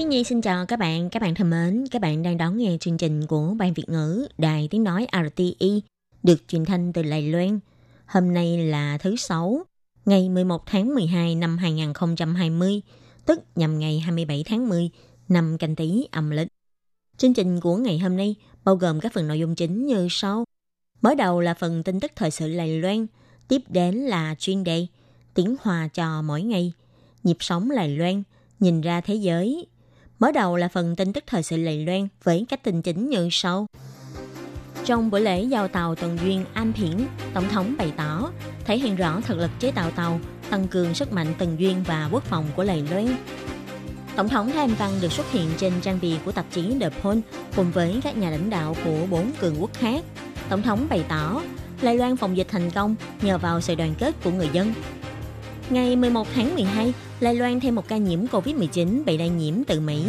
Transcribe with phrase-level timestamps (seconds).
[0.00, 2.76] Hi Nhi xin chào các bạn, các bạn thân mến, các bạn đang đón nghe
[2.80, 5.82] chương trình của Ban Việt ngữ Đài Tiếng Nói RTI
[6.22, 7.60] được truyền thanh từ Lài Loan.
[8.06, 9.62] Hôm nay là thứ Sáu,
[10.04, 12.80] ngày 11 tháng 12 năm 2020,
[13.26, 14.90] tức nhằm ngày 27 tháng 10
[15.28, 16.48] năm canh tí âm lịch.
[17.16, 20.44] Chương trình của ngày hôm nay bao gồm các phần nội dung chính như sau.
[21.02, 23.06] Mở đầu là phần tin tức thời sự Lài Loan,
[23.48, 24.86] tiếp đến là chuyên đề
[25.34, 26.72] tiếng hòa cho mỗi ngày,
[27.22, 28.22] nhịp sống Lài Loan,
[28.60, 29.66] nhìn ra thế giới.
[30.20, 33.28] Mở đầu là phần tin tức thời sự Lầy Loan với các tin chính như
[33.32, 33.66] sau.
[34.84, 38.30] Trong buổi lễ giao tàu tuần duyên An Phiển, Tổng thống bày tỏ
[38.64, 42.08] thể hiện rõ thực lực chế tạo tàu, tăng cường sức mạnh tuần duyên và
[42.12, 43.16] quốc phòng của Lầy Loan.
[44.16, 46.88] Tổng thống Thái Anh Văn được xuất hiện trên trang bìa của tạp chí The
[46.88, 47.22] Point
[47.56, 50.04] cùng với các nhà lãnh đạo của bốn cường quốc khác.
[50.48, 51.42] Tổng thống bày tỏ
[51.80, 54.74] Lài Loan phòng dịch thành công nhờ vào sự đoàn kết của người dân.
[55.70, 59.80] Ngày 11 tháng 12, Lai Loan thêm một ca nhiễm COVID-19 bị lây nhiễm từ
[59.80, 60.04] Mỹ.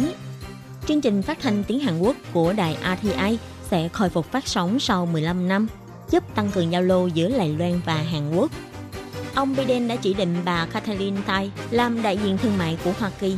[0.86, 3.38] Chương trình phát thanh tiếng Hàn Quốc của đài RTI
[3.70, 5.66] sẽ khôi phục phát sóng sau 15 năm,
[6.10, 8.50] giúp tăng cường giao lưu giữa Lài Loan và Hàn Quốc.
[9.34, 13.10] Ông Biden đã chỉ định bà Kathleen Tai làm đại diện thương mại của Hoa
[13.20, 13.36] Kỳ.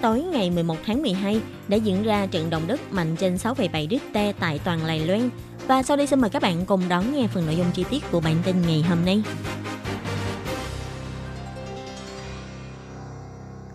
[0.00, 4.34] Tối ngày 11 tháng 12 đã diễn ra trận động đất mạnh trên 6,7 Richter
[4.40, 5.30] tại toàn Lài Loan.
[5.66, 8.10] Và sau đây xin mời các bạn cùng đón nghe phần nội dung chi tiết
[8.10, 9.22] của bản tin ngày hôm nay.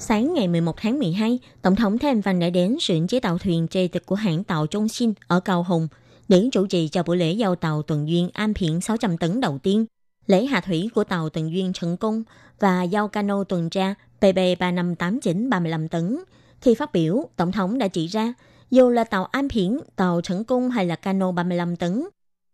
[0.09, 3.37] Sáng ngày 11 tháng 12, Tổng thống Thái Anh Văn đã đến xưởng chế tạo
[3.37, 5.87] thuyền chê tịch của hãng tàu Trung Sinh ở Cao Hùng
[6.27, 9.57] để chủ trì cho buổi lễ giao tàu tuần duyên An Phiện 600 tấn đầu
[9.57, 9.85] tiên,
[10.27, 12.23] lễ hạ thủy của tàu tuần duyên Trần Công
[12.59, 16.19] và giao cano tuần tra PB 3589 35 tấn.
[16.61, 18.33] Khi phát biểu, Tổng thống đã chỉ ra,
[18.71, 22.03] dù là tàu An Phiển, tàu Trần Cung hay là cano 35 tấn,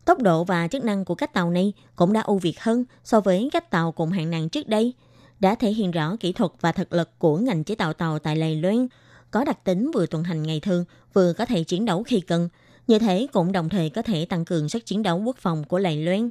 [0.04, 3.20] tốc độ và chức năng của các tàu này cũng đã ưu việt hơn so
[3.20, 4.92] với các tàu cùng hạng nặng trước đây–
[5.40, 8.36] đã thể hiện rõ kỹ thuật và thực lực của ngành chế tạo tàu tại
[8.36, 8.86] Lầy Loan,
[9.30, 12.48] có đặc tính vừa tuần hành ngày thường, vừa có thể chiến đấu khi cần.
[12.86, 15.78] Như thế cũng đồng thời có thể tăng cường sức chiến đấu quốc phòng của
[15.78, 16.30] Lầy Loan.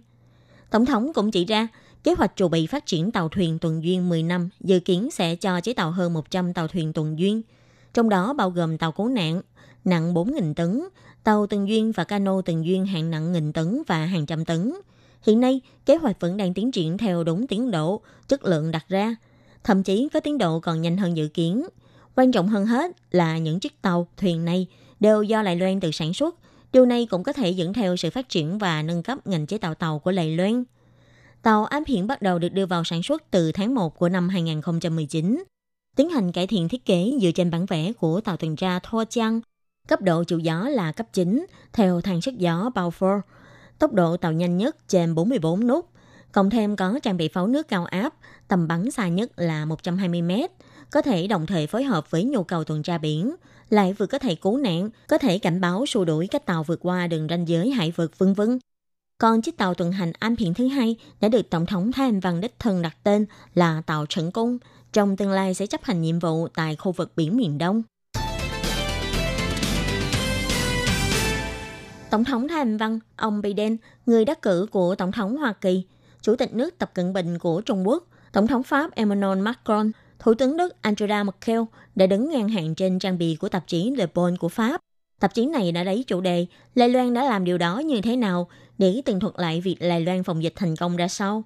[0.70, 1.68] Tổng thống cũng chỉ ra,
[2.04, 5.36] kế hoạch chuẩn bị phát triển tàu thuyền tuần duyên 10 năm dự kiến sẽ
[5.36, 7.42] cho chế tạo hơn 100 tàu thuyền tuần duyên,
[7.94, 9.42] trong đó bao gồm tàu cứu nạn
[9.86, 10.84] nặng 4.000 tấn,
[11.24, 14.74] tàu tuần duyên và cano tuần duyên hạng nặng nghìn tấn và hàng trăm tấn–
[15.26, 18.86] Hiện nay, kế hoạch vẫn đang tiến triển theo đúng tiến độ, chất lượng đặt
[18.90, 19.16] ra.
[19.64, 21.66] Thậm chí có tiến độ còn nhanh hơn dự kiến.
[22.16, 24.68] Quan trọng hơn hết là những chiếc tàu, thuyền này
[25.00, 26.36] đều do Lài Loan tự sản xuất.
[26.74, 29.58] Điều này cũng có thể dẫn theo sự phát triển và nâng cấp ngành chế
[29.58, 30.64] tạo tàu của Lài Loan.
[31.42, 34.30] Tàu ám hiện bắt đầu được đưa vào sản xuất từ tháng 1 của năm
[34.30, 35.44] 2019.
[35.96, 39.08] Tiến hành cải thiện thiết kế dựa trên bản vẽ của tàu tuần tra Thor
[39.10, 39.42] Chang.
[39.88, 43.22] Cấp độ chịu gió là cấp 9, theo thang sức gió Balfour–
[43.80, 45.90] tốc độ tàu nhanh nhất trên 44 nút,
[46.32, 48.14] cộng thêm có trang bị pháo nước cao áp,
[48.48, 50.32] tầm bắn xa nhất là 120 m,
[50.92, 53.36] có thể đồng thời phối hợp với nhu cầu tuần tra biển,
[53.70, 56.80] lại vừa có thể cứu nạn, có thể cảnh báo xua đuổi các tàu vượt
[56.82, 58.60] qua đường ranh giới hải vực vân vân.
[59.18, 62.20] Còn chiếc tàu tuần hành Am Phiền thứ hai đã được Tổng thống Thái Anh
[62.20, 64.58] Văn đích thân đặt tên là tàu trận Cung,
[64.94, 67.84] trong tương lai sẽ chấp hành nhiệm vụ tại khu vực biển miền Đông.
[72.10, 75.84] Tổng thống Thái Anh Văn, ông Biden, người đắc cử của Tổng thống Hoa Kỳ,
[76.22, 80.34] Chủ tịch nước Tập Cận Bình của Trung Quốc, Tổng thống Pháp Emmanuel Macron, Thủ
[80.34, 81.62] tướng Đức Angela Merkel
[81.96, 84.82] đã đứng ngang hàng trên trang bìa của tạp chí Le Bon của Pháp.
[85.20, 86.46] Tạp chí này đã lấy chủ đề
[86.76, 90.02] Lai Loan đã làm điều đó như thế nào để tường thuật lại việc Lai
[90.02, 91.44] Loan phòng dịch thành công ra sao.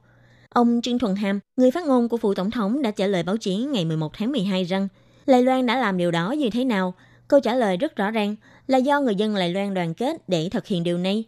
[0.50, 3.38] Ông Trương Thuần Hàm, người phát ngôn của phủ tổng thống đã trả lời báo
[3.38, 4.88] chí ngày 11 tháng 12 rằng
[5.26, 6.94] Lai Loan đã làm điều đó như thế nào.
[7.28, 8.36] Câu trả lời rất rõ ràng
[8.70, 11.24] là do người dân Lài Loan đoàn kết để thực hiện điều này.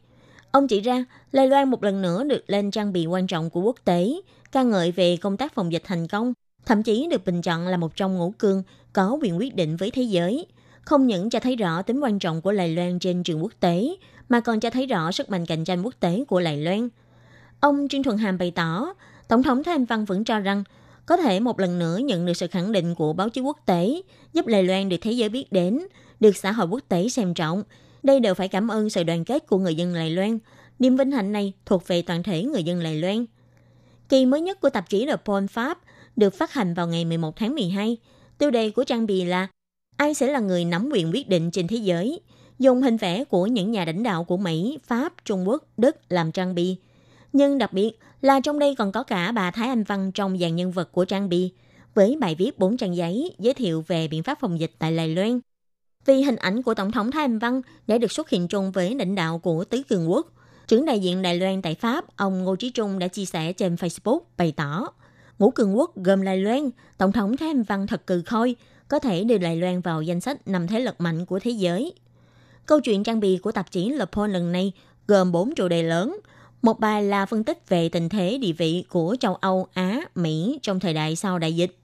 [0.51, 3.61] Ông chỉ ra, Lài Loan một lần nữa được lên trang bị quan trọng của
[3.61, 4.13] quốc tế,
[4.51, 6.33] ca ngợi về công tác phòng dịch thành công,
[6.65, 9.91] thậm chí được bình chọn là một trong ngũ cương có quyền quyết định với
[9.91, 10.45] thế giới.
[10.81, 13.95] Không những cho thấy rõ tính quan trọng của Lài Loan trên trường quốc tế,
[14.29, 16.89] mà còn cho thấy rõ sức mạnh cạnh tranh quốc tế của Lài Loan.
[17.59, 18.93] Ông Trương Thuận Hàm bày tỏ,
[19.27, 20.63] Tổng thống Thái Anh Văn vẫn cho rằng
[21.05, 24.01] có thể một lần nữa nhận được sự khẳng định của báo chí quốc tế,
[24.33, 25.79] giúp Lài Loan được thế giới biết đến,
[26.21, 27.63] được xã hội quốc tế xem trọng.
[28.03, 30.37] Đây đều phải cảm ơn sự đoàn kết của người dân Lài Loan.
[30.79, 33.25] Niềm vinh hạnh này thuộc về toàn thể người dân Lài Loan.
[34.09, 35.79] Kỳ mới nhất của tạp chí Le Point Pháp
[36.15, 37.97] được phát hành vào ngày 11 tháng 12.
[38.37, 39.47] Tiêu đề của trang bì là
[39.97, 42.21] ai sẽ là người nắm quyền quyết định trên thế giới,
[42.59, 46.31] dùng hình vẽ của những nhà lãnh đạo của Mỹ, Pháp, Trung Quốc, Đức làm
[46.31, 46.77] trang bì.
[47.33, 47.91] Nhưng đặc biệt
[48.21, 51.05] là trong đây còn có cả bà Thái Anh Văn trong dàn nhân vật của
[51.05, 51.51] trang bì
[51.93, 55.15] với bài viết 4 trang giấy giới thiệu về biện pháp phòng dịch tại Lài
[55.15, 55.39] Loan.
[56.05, 58.95] Vì hình ảnh của Tổng thống Thái Anh Văn đã được xuất hiện chung với
[58.95, 60.27] lãnh đạo của tứ cường quốc,
[60.67, 63.75] trưởng đại diện Đài Loan tại Pháp, ông Ngô Trí Trung đã chia sẻ trên
[63.75, 64.87] Facebook bày tỏ
[65.41, 68.55] ngũ cường quốc gồm Đài Loan, Tổng thống Thái Anh Văn thật cừ khôi,
[68.87, 71.93] có thể đưa Đài Loan vào danh sách nằm thế lực mạnh của thế giới.
[72.65, 74.71] Câu chuyện trang bị của tạp chí Le Monde lần này
[75.07, 76.19] gồm 4 chủ đề lớn.
[76.61, 80.59] Một bài là phân tích về tình thế địa vị của châu Âu, Á, Mỹ
[80.61, 81.77] trong thời đại sau đại dịch.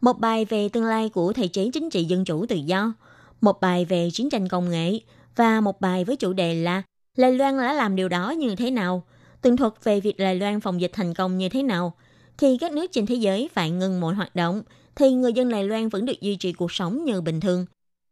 [0.00, 2.92] Một bài về tương lai của thể chế chính trị dân chủ tự do.
[3.40, 4.98] Một bài về chiến tranh công nghệ.
[5.36, 6.82] Và một bài với chủ đề là
[7.16, 9.02] Đài Loan đã làm điều đó như thế nào?
[9.42, 11.92] Tường thuật về việc Đài Loan phòng dịch thành công như thế nào?
[12.38, 14.62] Khi các nước trên thế giới phải ngừng mọi hoạt động,
[14.96, 17.66] thì người dân Đài Loan vẫn được duy trì cuộc sống như bình thường.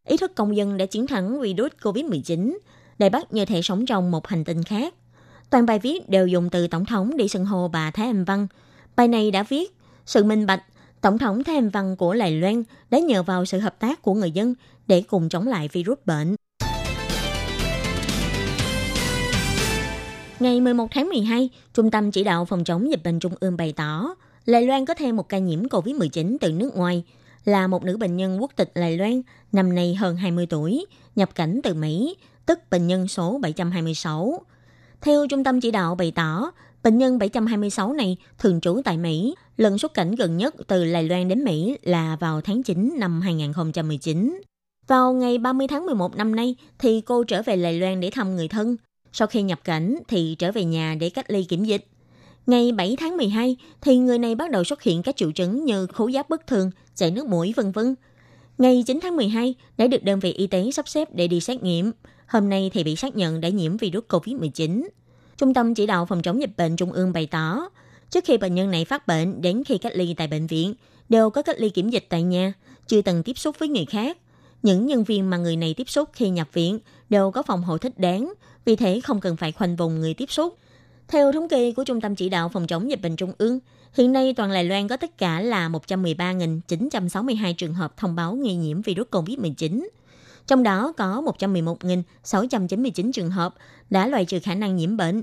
[0.09, 2.59] Ý thức công dân đã chiến thắng virus COVID-19,
[2.99, 4.95] Đài Bắc như thể sống trong một hành tinh khác.
[5.51, 8.47] Toàn bài viết đều dùng từ Tổng thống để xưng hô bà Thái Anh Văn.
[8.97, 9.77] Bài này đã viết,
[10.07, 10.63] sự minh bạch,
[11.01, 14.31] Tổng thống Thái Văn của Lài Loan đã nhờ vào sự hợp tác của người
[14.31, 14.55] dân
[14.87, 16.37] để cùng chống lại virus bệnh.
[20.41, 23.73] Ngày 11 tháng 12, Trung tâm Chỉ đạo Phòng chống dịch bệnh Trung ương bày
[23.73, 24.15] tỏ,
[24.45, 27.05] Lài Loan có thêm một ca nhiễm COVID-19 từ nước ngoài,
[27.45, 29.23] là một nữ bệnh nhân quốc tịch Lài Loan,
[29.53, 30.87] năm nay hơn 20 tuổi,
[31.17, 32.17] nhập cảnh từ Mỹ,
[32.47, 34.41] tức bệnh nhân số 726.
[35.01, 36.51] Theo Trung tâm Chỉ đạo bày tỏ,
[36.83, 41.05] bệnh nhân 726 này thường trú tại Mỹ, lần xuất cảnh gần nhất từ Đài
[41.05, 44.41] Loan đến Mỹ là vào tháng 9 năm 2019.
[44.87, 48.37] Vào ngày 30 tháng 11 năm nay thì cô trở về Đài Loan để thăm
[48.37, 48.77] người thân.
[49.13, 51.87] Sau khi nhập cảnh thì trở về nhà để cách ly kiểm dịch.
[52.47, 55.87] Ngày 7 tháng 12 thì người này bắt đầu xuất hiện các triệu chứng như
[55.87, 57.95] khứu giác bất thường, chảy nước mũi vân vân.
[58.59, 61.63] Ngày 9 tháng 12 đã được đơn vị y tế sắp xếp để đi xét
[61.63, 61.93] nghiệm.
[62.27, 64.89] Hôm nay thì bị xác nhận đã nhiễm virus COVID-19.
[65.39, 67.69] Trung tâm chỉ đạo phòng chống dịch bệnh Trung ương bày tỏ,
[68.11, 70.75] trước khi bệnh nhân này phát bệnh đến khi cách ly tại bệnh viện,
[71.09, 72.53] đều có cách ly kiểm dịch tại nhà,
[72.87, 74.19] chưa từng tiếp xúc với người khác.
[74.63, 76.79] Những nhân viên mà người này tiếp xúc khi nhập viện
[77.11, 78.33] đều có phòng hộ thích đáng,
[78.65, 80.59] vì thế không cần phải khoanh vùng người tiếp xúc.
[81.09, 83.59] Theo thống kê của Trung tâm Chỉ đạo Phòng chống dịch bệnh Trung ương,
[83.95, 88.55] hiện nay toàn Đài Loan có tất cả là 113.962 trường hợp thông báo nghi
[88.55, 89.89] nhiễm virus COVID-19.
[90.49, 93.55] Trong đó có 111.699 trường hợp
[93.91, 95.23] đã loại trừ khả năng nhiễm bệnh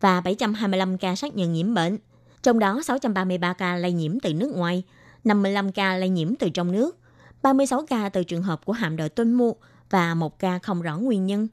[0.00, 1.98] và 725 ca xác nhận nhiễm bệnh.
[2.42, 4.82] Trong đó 633 ca lây nhiễm từ nước ngoài,
[5.24, 6.98] 55 ca lây nhiễm từ trong nước,
[7.42, 9.56] 36 ca từ trường hợp của hạm đội tuân mu
[9.90, 11.48] và một ca không rõ nguyên nhân.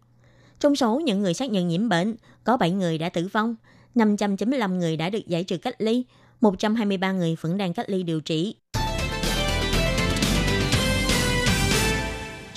[0.60, 3.56] Trong số những người xác nhận nhiễm bệnh, có 7 người đã tử vong,
[3.96, 6.06] 595 người đã được giải trừ cách ly,
[6.42, 8.56] 123 người vẫn đang cách ly điều trị.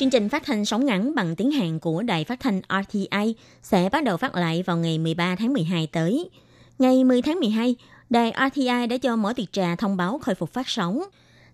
[0.05, 3.89] Chương trình phát thanh sóng ngắn bằng tiếng Hàn của đài phát thanh RTI sẽ
[3.93, 6.31] bắt đầu phát lại vào ngày 13 tháng 12 tới.
[6.79, 7.77] Ngày 10 tháng 12,
[8.11, 11.03] đài RTI đã cho mở tiệc trà thông báo khôi phục phát sóng.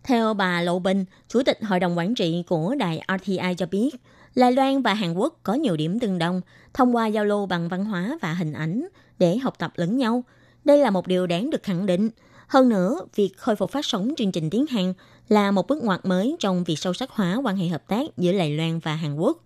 [0.04, 3.90] Theo bà Lộ Bình, Chủ tịch Hội đồng Quản trị của đài RTI cho biết,
[4.34, 6.40] Lai Loan và Hàn Quốc có nhiều điểm tương đồng
[6.74, 8.88] thông qua giao lưu bằng văn hóa và hình ảnh
[9.18, 10.24] để học tập lẫn nhau.
[10.64, 12.10] Đây là một điều đáng được khẳng định.
[12.50, 14.92] Hơn nữa, việc khôi phục phát sóng chương trình tiếng Hàn
[15.28, 18.32] là một bước ngoặt mới trong việc sâu sắc hóa quan hệ hợp tác giữa
[18.32, 19.38] Đài Loan và Hàn Quốc.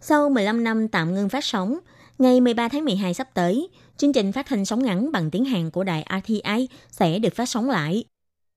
[0.00, 1.78] Sau 15 năm tạm ngưng phát sóng,
[2.18, 5.70] ngày 13 tháng 12 sắp tới, chương trình phát thanh sóng ngắn bằng tiếng Hàn
[5.70, 8.04] của đài RTI sẽ được phát sóng lại.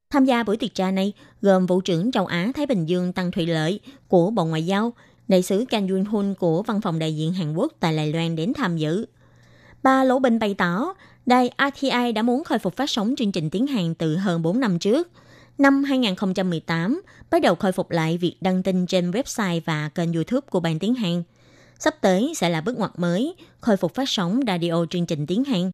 [0.10, 3.32] Tham gia buổi tiệc trà này gồm Vụ trưởng châu Á Thái Bình Dương Tăng
[3.32, 4.94] Thụy Lợi của Bộ Ngoại giao,
[5.28, 8.36] đại sứ Kang Yun Hun của Văn phòng đại diện Hàn Quốc tại Đài Loan
[8.36, 9.06] đến tham dự.
[9.84, 10.94] ba Lỗ Bình bày tỏ,
[11.26, 14.60] đài RTI đã muốn khôi phục phát sóng chương trình tiếng Hàn từ hơn 4
[14.60, 15.10] năm trước.
[15.58, 17.02] Năm 2018,
[17.32, 20.80] bắt đầu khôi phục lại việc đăng tin trên website và kênh YouTube của Ban
[20.80, 21.24] Tiếng Hàn.
[21.80, 25.44] Sắp tới sẽ là bước ngoặt mới, khôi phục phát sóng radio chương trình tiếng
[25.44, 25.72] Hàn.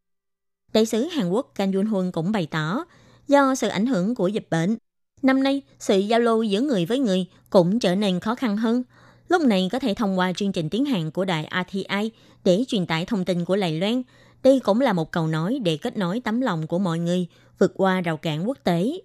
[0.72, 2.84] Đại sứ Hàn Quốc Kang Yun Hun cũng bày tỏ,
[3.28, 4.76] do sự ảnh hưởng của dịch bệnh,
[5.22, 8.82] năm nay sự giao lưu giữa người với người cũng trở nên khó khăn hơn–
[9.32, 12.10] Lúc này có thể thông qua chương trình tiếng Hàn của đài RTI
[12.44, 14.02] để truyền tải thông tin của Lài Loan.
[14.42, 17.26] Đây cũng là một cầu nói để kết nối tấm lòng của mọi người
[17.58, 19.00] vượt qua rào cản quốc tế.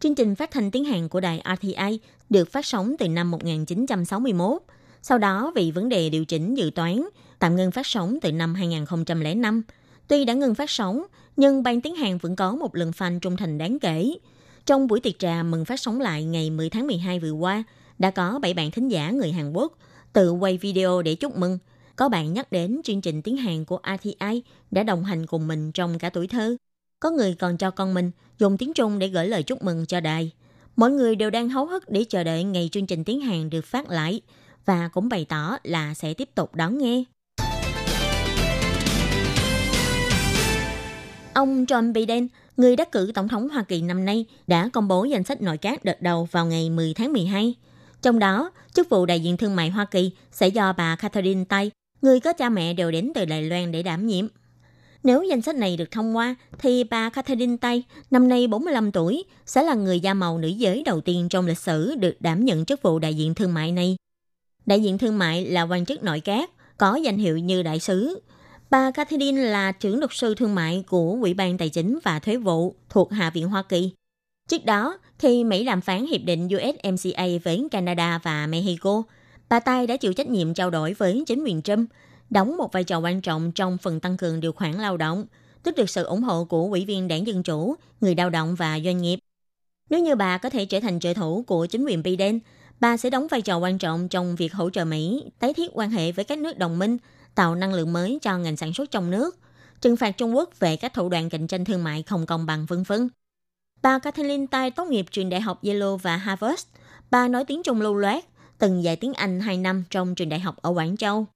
[0.00, 2.00] Chương trình phát thanh tiếng Hàn của đài RTI
[2.30, 4.62] được phát sóng từ năm 1961.
[5.02, 8.54] Sau đó vì vấn đề điều chỉnh dự toán, tạm ngưng phát sóng từ năm
[8.54, 9.62] 2005.
[10.08, 11.02] Tuy đã ngừng phát sóng,
[11.36, 14.14] nhưng ban tiếng Hàn vẫn có một lượng fan trung thành đáng kể.
[14.66, 17.64] Trong buổi tiệc trà mừng phát sóng lại ngày 10 tháng 12 vừa qua,
[17.98, 19.72] đã có 7 bạn thính giả người Hàn Quốc
[20.12, 21.58] tự quay video để chúc mừng.
[21.96, 25.72] Có bạn nhắc đến chương trình tiếng Hàn của RTI đã đồng hành cùng mình
[25.72, 26.56] trong cả tuổi thơ.
[27.00, 30.00] Có người còn cho con mình dùng tiếng Trung để gửi lời chúc mừng cho
[30.00, 30.30] đài.
[30.76, 33.64] Mọi người đều đang háo hức để chờ đợi ngày chương trình tiếng Hàn được
[33.64, 34.20] phát lại
[34.64, 37.04] và cũng bày tỏ là sẽ tiếp tục đón nghe.
[41.34, 45.04] Ông John Biden, người đắc cử tổng thống Hoa Kỳ năm nay, đã công bố
[45.04, 47.54] danh sách nội các đợt đầu vào ngày 10 tháng 12.
[48.02, 51.70] Trong đó, chức vụ đại diện thương mại Hoa Kỳ sẽ do bà Catherine Tai
[52.06, 54.26] người có cha mẹ đều đến từ Đài Loan để đảm nhiệm.
[55.02, 59.24] Nếu danh sách này được thông qua, thì bà Catherine Tay, năm nay 45 tuổi,
[59.46, 62.64] sẽ là người da màu nữ giới đầu tiên trong lịch sử được đảm nhận
[62.64, 63.96] chức vụ đại diện thương mại này.
[64.66, 68.20] Đại diện thương mại là quan chức nội các, có danh hiệu như đại sứ.
[68.70, 72.36] Bà Catherine là trưởng luật sư thương mại của Ủy ban Tài chính và Thuế
[72.36, 73.90] vụ thuộc Hạ viện Hoa Kỳ.
[74.48, 79.02] Trước đó, khi Mỹ đàm phán hiệp định USMCA với Canada và Mexico,
[79.48, 81.90] bà Tay đã chịu trách nhiệm trao đổi với chính quyền Trump–
[82.30, 85.26] đóng một vai trò quan trọng trong phần tăng cường điều khoản lao động,
[85.62, 88.80] tức được sự ủng hộ của ủy viên đảng Dân Chủ, người lao động và
[88.84, 89.18] doanh nghiệp.
[89.90, 92.38] Nếu như bà có thể trở thành trợ thủ của chính quyền Biden,
[92.80, 95.90] bà sẽ đóng vai trò quan trọng trong việc hỗ trợ Mỹ tái thiết quan
[95.90, 96.98] hệ với các nước đồng minh,
[97.34, 99.38] tạo năng lượng mới cho ngành sản xuất trong nước,
[99.80, 102.66] trừng phạt Trung Quốc về các thủ đoạn cạnh tranh thương mại không công bằng
[102.66, 103.08] vân vân.
[103.82, 106.62] Bà Kathleen Tai tốt nghiệp trường đại học Yale và Harvard.
[107.10, 108.24] Bà nói tiếng Trung lưu loát,
[108.58, 111.26] từng dạy tiếng Anh 2 năm trong trường đại học ở Quảng Châu.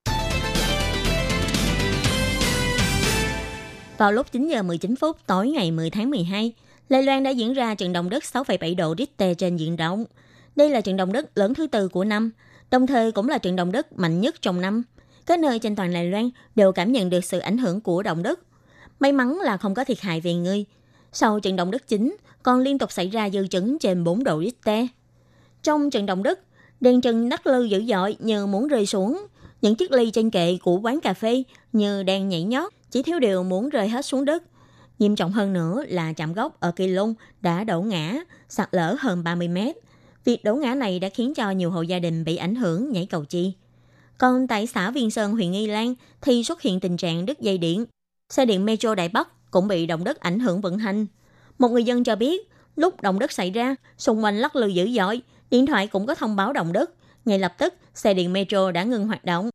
[3.99, 6.53] Vào lúc 9 giờ 19 phút tối ngày 10 tháng 12,
[6.89, 10.05] Lê Loan đã diễn ra trận động đất 6,7 độ Richter trên diện rộng.
[10.57, 12.31] Đây là trận động đất lớn thứ tư của năm,
[12.71, 14.83] đồng thời cũng là trận động đất mạnh nhất trong năm.
[15.27, 18.23] Các nơi trên toàn Đài Loan đều cảm nhận được sự ảnh hưởng của động
[18.23, 18.41] đất.
[19.01, 20.65] May mắn là không có thiệt hại về người.
[21.13, 24.41] Sau trận động đất chính, còn liên tục xảy ra dư chấn trên 4 độ
[24.41, 24.87] Richter.
[25.63, 26.41] Trong trận động đất,
[26.81, 29.27] đèn trần đắt lư dữ dội như muốn rơi xuống.
[29.63, 33.19] Những chiếc ly trên kệ của quán cà phê như đang nhảy nhót chỉ thiếu
[33.19, 34.43] điều muốn rơi hết xuống đất.
[34.99, 38.17] Nghiêm trọng hơn nữa là chạm gốc ở Kỳ Lung đã đổ ngã,
[38.49, 39.77] sạt lở hơn 30 mét.
[40.25, 43.07] Việc đổ ngã này đã khiến cho nhiều hộ gia đình bị ảnh hưởng nhảy
[43.07, 43.53] cầu chi.
[44.19, 47.59] Còn tại xã Viên Sơn, huyện Nghi Lan thì xuất hiện tình trạng đứt dây
[47.59, 47.85] điện.
[48.31, 51.07] Xe điện Metro Đại Bắc cũng bị động đất ảnh hưởng vận hành.
[51.59, 54.91] Một người dân cho biết, lúc động đất xảy ra, xung quanh lắc lư dữ
[54.91, 56.91] dội, điện thoại cũng có thông báo động đất.
[57.25, 59.51] Ngay lập tức, xe điện Metro đã ngừng hoạt động.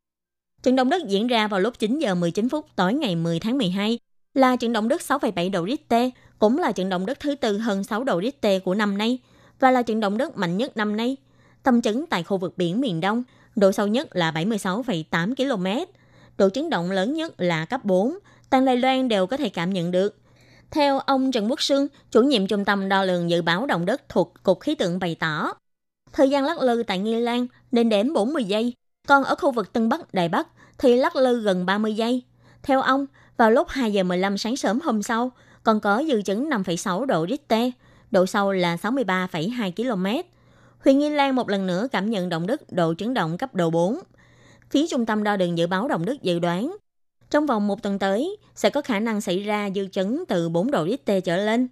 [0.64, 3.58] Trận động đất diễn ra vào lúc 9 giờ 19 phút tối ngày 10 tháng
[3.58, 4.00] 12,
[4.34, 6.10] là trận động đất 6,7 độ Richter,
[6.40, 9.20] cũng là trận động đất thứ tư hơn 6 độ Richter của năm nay
[9.60, 11.18] và là trận động đất mạnh nhất năm nay.
[11.64, 13.24] Tâm chấn tại khu vực biển miền Đông,
[13.56, 15.92] độ sâu nhất là 76,8 km,
[16.38, 18.18] độ chấn động lớn nhất là cấp 4,
[18.50, 20.18] toàn Đài Loan đều có thể cảm nhận được.
[20.72, 24.10] Theo ông Trần Quốc Sương, chủ nhiệm trung tâm đo lường dự báo động đất
[24.10, 25.54] thuộc Cục Khí tượng bày tỏ,
[26.16, 28.74] thời gian lắc lư tại Nghi Lan lên đến 40 giây,
[29.08, 32.24] còn ở khu vực Tân Bắc, Đài Bắc thì lắc lư gần 30 giây.
[32.64, 33.06] Theo ông,
[33.38, 35.32] vào lúc 2 giờ 15 sáng sớm hôm sau,
[35.64, 37.70] còn có dư chấn 5,6 độ Richter,
[38.12, 40.30] độ sâu là 63,2 km.
[40.80, 43.70] Huyện Nghi Lan một lần nữa cảm nhận động đất độ chấn động cấp độ
[43.70, 44.00] 4.
[44.70, 46.78] Phía trung tâm đo đường dự báo động đất dự đoán,
[47.30, 50.72] trong vòng một tuần tới sẽ có khả năng xảy ra dư chấn từ 4
[50.72, 51.68] độ Richter trở lên.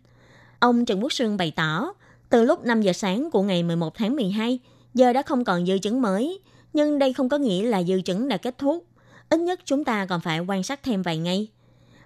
[0.59, 1.93] Ông Trần Quốc Sương bày tỏ,
[2.29, 4.59] từ lúc 5 giờ sáng của ngày 11 tháng 12,
[4.93, 6.39] giờ đã không còn dư chấn mới,
[6.73, 8.85] nhưng đây không có nghĩa là dư chấn đã kết thúc.
[9.29, 11.47] Ít nhất chúng ta còn phải quan sát thêm vài ngày.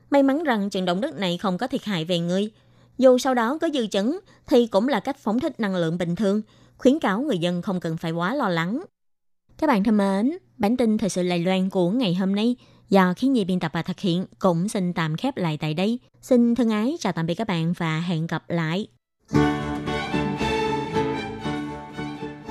[0.10, 2.52] May mắn rằng trận động đất này không có thiệt hại về người.
[2.98, 6.16] Dù sau đó có dư chấn thì cũng là cách phóng thích năng lượng bình
[6.16, 6.42] thường,
[6.78, 8.84] khuyến cáo người dân không cần phải quá lo lắng.
[9.58, 12.56] Các bạn thân mến, bản tin thời sự Lài Loan của ngày hôm nay
[12.90, 16.00] do khiến nhi biên tập và thực hiện cũng xin tạm khép lại tại đây.
[16.22, 18.88] Xin thân ái chào tạm biệt các bạn và hẹn gặp lại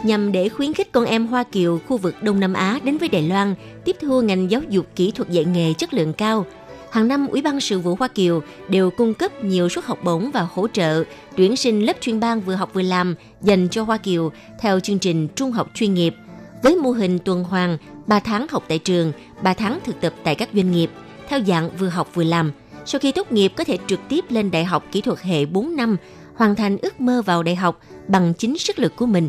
[0.07, 3.09] nhằm để khuyến khích con em Hoa Kiều khu vực Đông Nam Á đến với
[3.09, 6.47] Đài Loan tiếp thu ngành giáo dục kỹ thuật dạy nghề chất lượng cao.
[6.91, 10.31] Hàng năm, Ủy ban sự vụ Hoa Kiều đều cung cấp nhiều suất học bổng
[10.31, 11.05] và hỗ trợ
[11.37, 14.99] tuyển sinh lớp chuyên ban vừa học vừa làm dành cho Hoa Kiều theo chương
[14.99, 16.15] trình trung học chuyên nghiệp
[16.63, 20.35] với mô hình tuần hoàn 3 tháng học tại trường, 3 tháng thực tập tại
[20.35, 20.91] các doanh nghiệp
[21.29, 22.53] theo dạng vừa học vừa làm.
[22.85, 25.77] Sau khi tốt nghiệp có thể trực tiếp lên đại học kỹ thuật hệ 4
[25.77, 25.97] năm,
[26.35, 29.29] hoàn thành ước mơ vào đại học bằng chính sức lực của mình.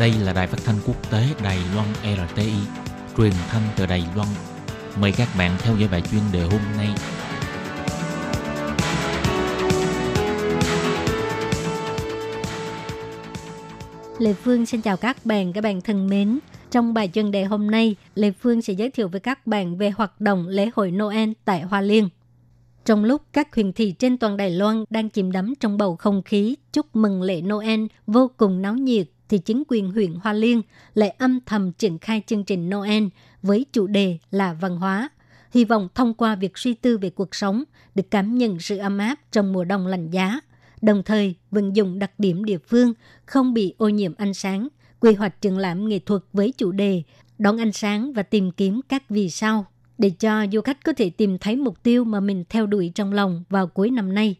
[0.00, 2.52] Đây là đài phát thanh quốc tế Đài Loan RTI,
[3.16, 4.28] truyền thanh từ Đài Loan.
[5.00, 6.88] Mời các bạn theo dõi bài chuyên đề hôm nay.
[14.18, 16.38] Lê Phương xin chào các bạn, các bạn thân mến.
[16.70, 19.90] Trong bài chuyên đề hôm nay, Lê Phương sẽ giới thiệu với các bạn về
[19.90, 22.08] hoạt động lễ hội Noel tại Hoa Liên.
[22.84, 26.22] Trong lúc các huyện thị trên toàn Đài Loan đang chìm đắm trong bầu không
[26.22, 30.62] khí chúc mừng lễ Noel vô cùng náo nhiệt, thì chính quyền huyện Hoa Liên
[30.94, 33.04] lại âm thầm triển khai chương trình Noel
[33.42, 35.08] với chủ đề là văn hóa.
[35.50, 37.64] Hy vọng thông qua việc suy tư về cuộc sống,
[37.94, 40.40] được cảm nhận sự ấm áp trong mùa đông lạnh giá,
[40.82, 42.94] đồng thời vận dụng đặc điểm địa phương,
[43.26, 44.68] không bị ô nhiễm ánh sáng,
[45.00, 47.02] quy hoạch triển lãm nghệ thuật với chủ đề
[47.38, 49.66] đón ánh sáng và tìm kiếm các vì sao
[49.98, 53.12] để cho du khách có thể tìm thấy mục tiêu mà mình theo đuổi trong
[53.12, 54.36] lòng vào cuối năm nay.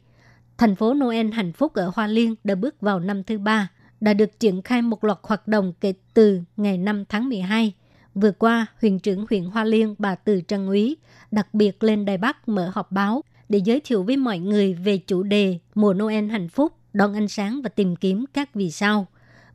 [0.58, 3.70] Thành phố Noel hạnh phúc ở Hoa Liên đã bước vào năm thứ ba,
[4.04, 7.72] đã được triển khai một loạt hoạt động kể từ ngày 5 tháng 12.
[8.14, 10.96] Vừa qua, huyện trưởng huyện Hoa Liên bà Từ Trân Úy
[11.30, 14.96] đặc biệt lên Đài Bắc mở họp báo để giới thiệu với mọi người về
[14.96, 19.06] chủ đề mùa Noel hạnh phúc, đón ánh sáng và tìm kiếm các vì sao.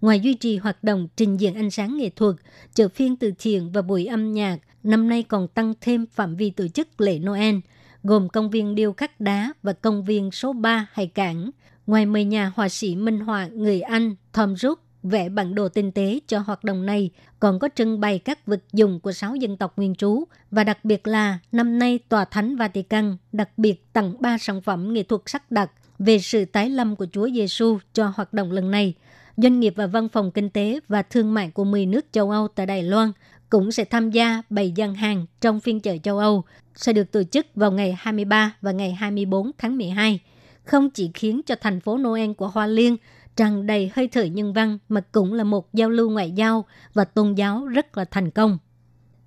[0.02, 2.36] Ngoài duy trì hoạt động trình diễn ánh sáng nghệ thuật,
[2.74, 6.50] chợ phiên từ thiện và buổi âm nhạc, năm nay còn tăng thêm phạm vi
[6.50, 7.56] tổ chức lễ Noel,
[8.04, 11.50] gồm công viên điêu khắc đá và công viên số 3 Hải Cảng.
[11.88, 15.92] Ngoài mời nhà họa sĩ minh họa người Anh Thom Rook vẽ bản đồ tinh
[15.92, 19.58] tế cho hoạt động này, còn có trưng bày các vật dụng của sáu dân
[19.58, 24.14] tộc nguyên trú và đặc biệt là năm nay Tòa Thánh Vatican đặc biệt tặng
[24.20, 28.14] ba sản phẩm nghệ thuật sắc đặc về sự tái lâm của Chúa Giêsu cho
[28.16, 28.94] hoạt động lần này.
[29.38, 32.48] Doanh nghiệp và văn phòng kinh tế và thương mại của 10 nước châu Âu
[32.48, 33.12] tại Đài Loan
[33.50, 36.44] cũng sẽ tham gia bày gian hàng trong phiên chợ châu Âu
[36.76, 40.20] sẽ được tổ chức vào ngày 23 và ngày 24 tháng 12.
[40.66, 42.98] Không chỉ khiến cho thành phố Noel của Hoa Liên
[43.36, 47.06] tràn đầy hơi thở nhân văn mà cũng là một giao lưu ngoại giao và
[47.06, 48.58] tôn giáo rất là thành công.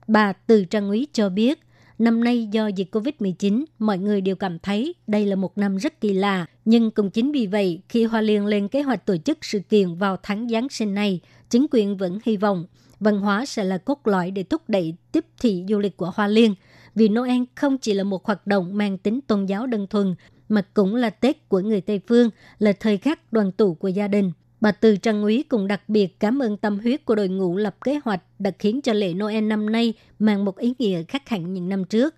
[0.09, 1.61] Bà Từ Trang Úy cho biết,
[1.99, 6.01] năm nay do dịch Covid-19, mọi người đều cảm thấy đây là một năm rất
[6.01, 6.47] kỳ lạ.
[6.65, 9.95] Nhưng cũng chính vì vậy, khi Hoa Liên lên kế hoạch tổ chức sự kiện
[9.95, 12.67] vào tháng Giáng sinh này, chính quyền vẫn hy vọng
[13.03, 16.27] văn hóa sẽ là cốt lõi để thúc đẩy tiếp thị du lịch của Hoa
[16.27, 16.55] Liên.
[16.95, 20.15] Vì Noel không chỉ là một hoạt động mang tính tôn giáo đơn thuần,
[20.53, 24.09] mà cũng là Tết của người Tây Phương, là thời khắc đoàn tụ của gia
[24.09, 24.33] đình.
[24.61, 27.77] Bà Từ Trang Úy cũng đặc biệt cảm ơn tâm huyết của đội ngũ lập
[27.85, 31.53] kế hoạch đã khiến cho lễ Noel năm nay mang một ý nghĩa khác hẳn
[31.53, 32.15] những năm trước.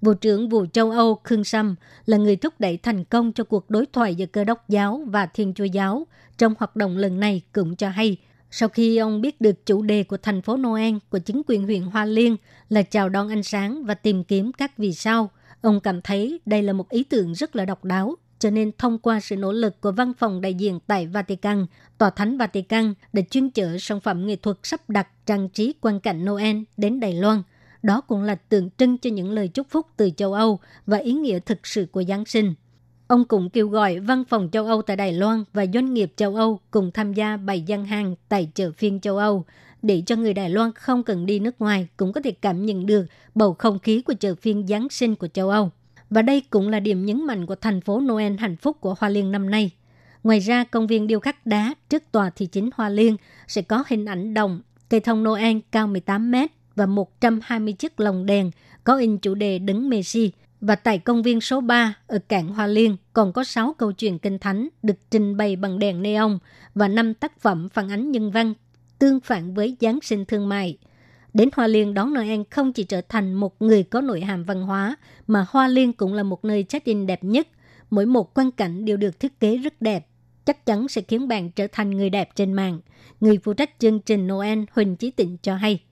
[0.00, 1.74] Vụ trưởng vụ châu Âu Khương Sâm
[2.06, 5.26] là người thúc đẩy thành công cho cuộc đối thoại giữa cơ đốc giáo và
[5.26, 6.06] thiên chúa giáo
[6.38, 8.16] trong hoạt động lần này cũng cho hay–
[8.50, 11.82] sau khi ông biết được chủ đề của thành phố Noel của chính quyền huyện
[11.82, 12.36] Hoa Liên
[12.68, 16.62] là chào đón ánh sáng và tìm kiếm các vì sao, ông cảm thấy đây
[16.62, 18.16] là một ý tưởng rất là độc đáo.
[18.38, 21.66] Cho nên thông qua sự nỗ lực của văn phòng đại diện tại Vatican,
[21.98, 26.00] Tòa Thánh Vatican đã chuyên chở sản phẩm nghệ thuật sắp đặt trang trí quan
[26.00, 27.42] cảnh Noel đến Đài Loan.
[27.82, 31.12] Đó cũng là tượng trưng cho những lời chúc phúc từ châu Âu và ý
[31.12, 32.54] nghĩa thực sự của Giáng sinh.
[33.06, 36.36] Ông cũng kêu gọi văn phòng châu Âu tại Đài Loan và doanh nghiệp châu
[36.36, 39.44] Âu cùng tham gia bày gian hàng tại chợ phiên châu Âu
[39.82, 42.86] để cho người Đài Loan không cần đi nước ngoài cũng có thể cảm nhận
[42.86, 45.70] được bầu không khí của chợ phiên Giáng sinh của châu Âu.
[46.10, 49.08] Và đây cũng là điểm nhấn mạnh của thành phố Noel hạnh phúc của Hoa
[49.08, 49.70] Liên năm nay.
[50.24, 53.84] Ngoài ra, công viên điêu khắc đá trước tòa thị chính Hoa Liên sẽ có
[53.86, 58.50] hình ảnh đồng, cây thông Noel cao 18 mét và 120 chiếc lồng đèn
[58.84, 62.66] có in chủ đề đứng Messi và tại công viên số 3 ở cảng Hoa
[62.66, 66.38] Liên còn có 6 câu chuyện kinh thánh được trình bày bằng đèn neon
[66.74, 68.54] và 5 tác phẩm phản ánh nhân văn
[68.98, 70.78] tương phản với Giáng sinh thương mại.
[71.34, 74.62] Đến Hoa Liên đón Noel không chỉ trở thành một người có nội hàm văn
[74.62, 77.48] hóa, mà Hoa Liên cũng là một nơi check-in đẹp nhất.
[77.90, 80.06] Mỗi một quan cảnh đều được thiết kế rất đẹp,
[80.44, 82.80] chắc chắn sẽ khiến bạn trở thành người đẹp trên mạng.
[83.20, 85.82] Người phụ trách chương trình Noel Huỳnh Chí Tịnh cho hay.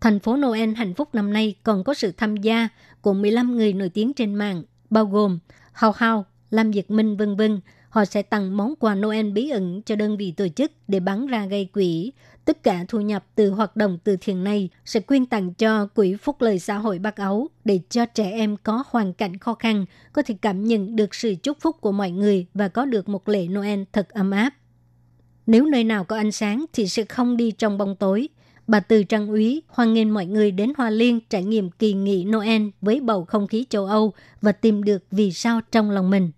[0.00, 2.68] Thành phố Noel hạnh phúc năm nay còn có sự tham gia
[3.00, 5.38] của 15 người nổi tiếng trên mạng, bao gồm
[5.72, 7.60] Hào Hào, Lam Việt Minh vân vân.
[7.88, 11.26] Họ sẽ tặng món quà Noel bí ẩn cho đơn vị tổ chức để bán
[11.26, 12.12] ra gây quỹ.
[12.48, 16.16] Tất cả thu nhập từ hoạt động từ thiện này sẽ quyên tặng cho Quỹ
[16.22, 19.84] Phúc Lợi Xã hội Bắc ấu để cho trẻ em có hoàn cảnh khó khăn
[20.12, 23.28] có thể cảm nhận được sự chúc phúc của mọi người và có được một
[23.28, 24.54] lễ Noel thật ấm áp.
[25.46, 28.28] Nếu nơi nào có ánh sáng thì sẽ không đi trong bóng tối.
[28.66, 32.24] Bà Từ Trăng Úy hoan nghênh mọi người đến Hoa Liên trải nghiệm kỳ nghỉ
[32.24, 36.30] Noel với bầu không khí châu Âu và tìm được vì sao trong lòng mình.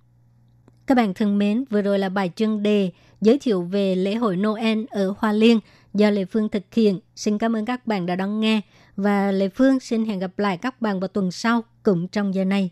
[0.87, 4.37] Các bạn thân mến, vừa rồi là bài chuyên đề giới thiệu về lễ hội
[4.37, 5.61] Noel ở Hoa Liên
[5.95, 7.01] do Lệ Phương thực hiện.
[7.17, 8.61] Xin cảm ơn các bạn đã đón nghe
[8.97, 12.45] và Lệ Phương xin hẹn gặp lại các bạn vào tuần sau, cũng trong giờ
[12.45, 12.71] này.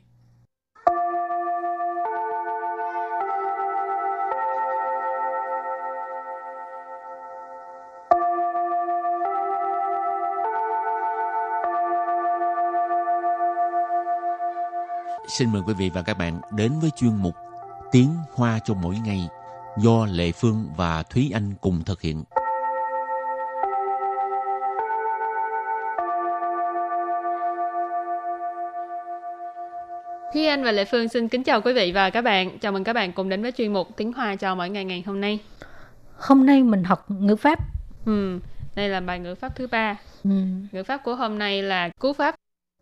[15.29, 17.35] Xin mời quý vị và các bạn đến với chuyên mục
[17.93, 19.29] Tiếng Hoa cho mỗi ngày
[19.79, 22.25] do Lệ Phương và Thúy Anh cùng thực hiện.
[30.33, 32.59] Thúy Anh và Lệ Phương xin kính chào quý vị và các bạn.
[32.59, 35.03] Chào mừng các bạn cùng đến với chuyên mục Tiếng Hoa chào mỗi ngày ngày
[35.07, 35.39] hôm nay.
[36.17, 37.59] Hôm nay mình học ngữ pháp.
[38.07, 38.39] Ừ,
[38.75, 39.97] đây là bài ngữ pháp thứ ba.
[40.25, 40.31] Ừ.
[40.73, 42.35] Ngữ pháp của hôm nay là cú pháp.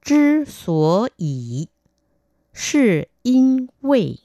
[0.05, 1.67] Chứ sở dĩ
[2.55, 4.19] Sì yên vị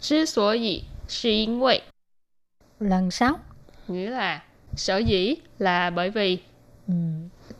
[0.00, 1.80] Chứ sở dĩ Sì yên vị
[2.80, 3.38] Lần sau
[3.88, 4.42] Nghĩa là
[4.74, 6.38] sở dĩ là bởi vì
[6.88, 6.94] ừ.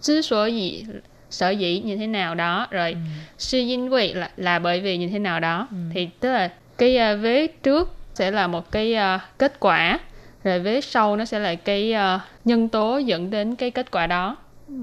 [0.01, 0.85] Chứ sở dĩ
[1.31, 2.99] sở dĩ như thế nào đó rồi Ừ.
[3.39, 7.21] sư 因为 là là bởi vì như thế nào đó thì tức là cái uh,
[7.23, 9.99] vế trước sẽ là một cái ờ, kết quả
[10.45, 14.07] rồi vế sau nó sẽ là cái ờ, nhân tố dẫn đến cái kết quả
[14.07, 14.37] đó
[14.69, 14.75] Ừ.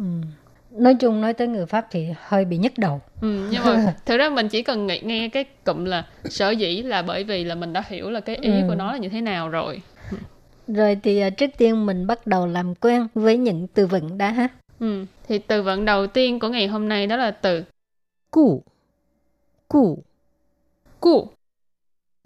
[0.72, 3.02] Nói chung nói tới ngữ pháp thì hơi bị nhức đầu.
[3.22, 6.82] Ừ, nhưng mà thực ra mình chỉ cần nghe, nghe cái cụm là sở dĩ
[6.82, 8.68] là bởi vì là mình đã hiểu là cái ý Ừ.
[8.68, 9.82] của nó là như thế nào rồi.
[10.68, 14.48] Rồi thì trước tiên mình bắt đầu làm quen với những từ vựng đã ha.
[14.84, 15.06] Ừ.
[15.28, 17.64] Thì từ vựng đầu tiên của ngày hôm nay đó là từ
[18.34, 18.64] 故
[19.68, 20.04] 故
[21.00, 21.34] cu.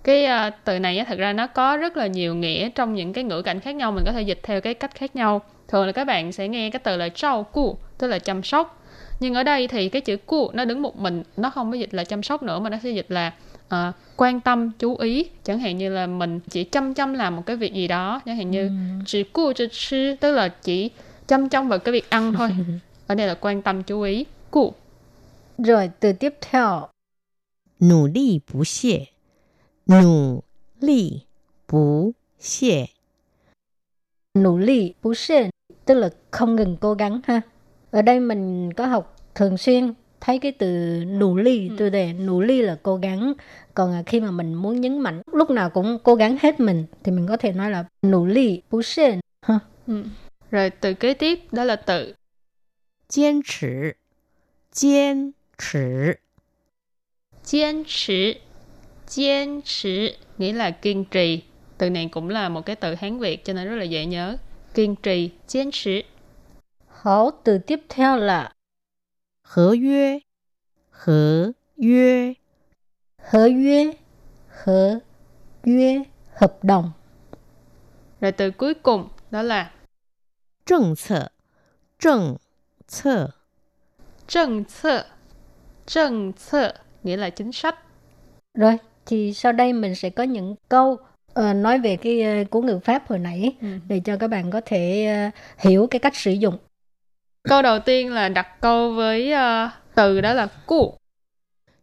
[0.03, 3.13] Cái ờ, từ này á, thật ra nó có rất là nhiều nghĩa trong những
[3.13, 5.41] cái ngữ cảnh khác nhau mình có thể dịch theo cái cách khác nhau.
[5.67, 8.83] Thường là các bạn sẽ nghe cái từ là trao cu, tức là chăm sóc.
[9.19, 11.93] Nhưng ở đây thì cái chữ cu nó đứng một mình, nó không có dịch
[11.93, 13.31] là chăm sóc nữa mà nó sẽ dịch là
[13.67, 15.25] ờ, quan tâm, chú ý.
[15.43, 18.37] Chẳng hạn như là mình chỉ chăm chăm làm một cái việc gì đó, chẳng
[18.37, 18.71] hạn như
[19.05, 20.91] chỉ cu cho sư, tức là chỉ
[21.27, 22.49] chăm trong vào cái việc ăn thôi.
[23.07, 24.25] Ở đây là quan tâm chú ý.
[24.51, 24.73] Cụ.
[25.57, 26.87] Rồi từ tiếp theo.
[27.79, 28.99] Nỗ lực bù xie.
[29.85, 30.41] Nỗ
[30.81, 31.11] lực
[31.71, 32.85] bù xie.
[34.33, 35.49] Nỗ lực bù xie
[35.85, 37.41] tức là không ngừng cố gắng ha.
[37.91, 40.67] Ở đây mình có học thường xuyên thấy cái từ
[41.07, 41.75] nỗ lực ừ.
[41.77, 43.33] từ đề nỗ lực là cố gắng.
[43.73, 46.85] Còn à, khi mà mình muốn nhấn mạnh lúc nào cũng cố gắng hết mình
[47.03, 49.19] thì mình có thể nói là nỗ lực bù xie.
[49.41, 49.59] Ha.
[49.87, 50.03] Ừ.
[50.51, 52.13] Rồi từ kế tiếp đó là tự.
[53.13, 53.67] Kiên trì.
[54.79, 55.79] Kiên trì.
[57.49, 58.36] Kiên trì.
[59.15, 61.43] Kiên trì nghĩa là kiên trì.
[61.77, 64.38] Từ này cũng là một cái từ Hán Việt cho nên rất là dễ nhớ.
[64.73, 66.03] Kiên trì, kiên trì.
[67.01, 68.53] Hảo, từ tiếp theo là
[69.41, 70.19] Hờ yue.
[70.89, 72.33] Hờ yue.
[73.17, 73.93] Hờ yue.
[74.47, 74.99] Hờ
[75.65, 76.03] yue.
[76.33, 76.91] Hợp đồng.
[78.21, 79.71] Rồi từ cuối cùng đó là
[80.66, 81.30] 政策，
[81.98, 82.37] 政
[82.88, 83.30] 策，
[84.28, 85.04] trân策.
[85.87, 87.74] Trân策nghĩa là chính sách.
[88.54, 90.98] rồi thì sau đây mình sẽ có những câu
[91.35, 93.68] ờ, nói về cái ờ, của ngữ pháp hồi nãy Ừ.
[93.88, 96.58] để cho các bạn có thể ờ, hiểu cái cách sử dụng
[97.48, 100.98] Câu đầu tiên là đặt câu với ờ, từ đó là cu.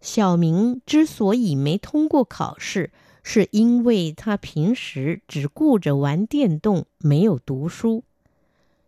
[0.02, 2.90] 小明之所以没通过考试，
[3.22, 8.04] 是因为他平时只顾着玩电动，没有读书。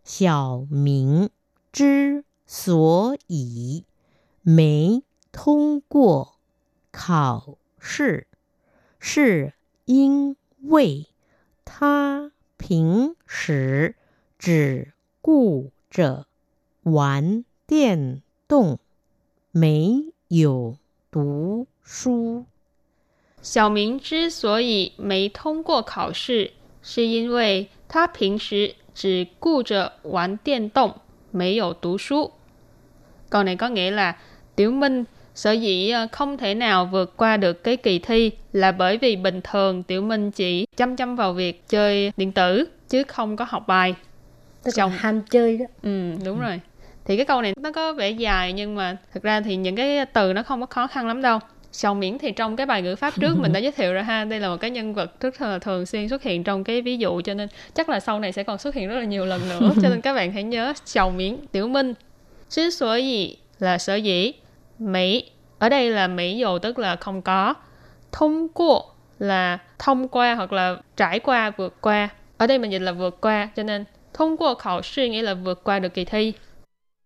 [0.07, 1.29] 小明
[1.73, 3.83] 之所以
[4.41, 6.35] 没通过
[6.91, 8.25] 考试，
[9.01, 9.51] 是
[9.83, 11.07] 因为
[11.65, 13.97] 他平时
[14.39, 16.25] 只顾着
[16.83, 18.79] 玩电动，
[19.51, 20.77] 没有
[21.11, 22.45] 读书。
[23.41, 30.94] 小明之所以没通过考试，是因为他平时 只顾着玩电动，
[31.30, 32.32] 没有读书。
[33.30, 34.16] Câu này có nghĩa là
[34.56, 38.72] Tiểu Minh sở dĩ ờ, không thể nào vượt qua được cái kỳ thi là
[38.72, 43.02] bởi vì bình thường Tiểu Minh chỉ chăm chăm vào việc chơi điện tử chứ
[43.02, 43.94] không có học bài.
[44.64, 44.90] tức Xong.
[44.90, 46.60] là ham chơi đó Ừ, đúng rồi.
[47.04, 50.06] Thì cái câu này nó có vẻ dài nhưng mà thực ra thì những cái
[50.06, 51.38] từ nó không có khó khăn lắm đâu.
[51.71, 54.25] Sầu miễn thì trong cái bài ngữ pháp trước mình đã giới thiệu rồi ha.
[54.25, 56.97] Đây là một cái nhân vật rất là thường xuyên xuất hiện trong cái ví
[56.97, 59.49] dụ cho nên chắc là sau này sẽ còn xuất hiện rất là nhiều lần
[59.49, 59.71] nữa.
[59.81, 61.93] cho nên các bạn hãy nhớ sầu miễn tiểu minh.
[62.49, 64.33] Chứ sở gì là sở dĩ.
[64.79, 65.23] Mỹ
[65.59, 67.53] ở đây là Mỹ dầu tức là không có.
[68.11, 68.79] Thông qua
[69.19, 72.09] là thông qua hoặc là trải qua, vượt qua.
[72.37, 75.33] Ở đây mình dịch là vượt qua cho nên thông qua khảo sư nghĩa là
[75.33, 76.33] vượt qua được kỳ thi.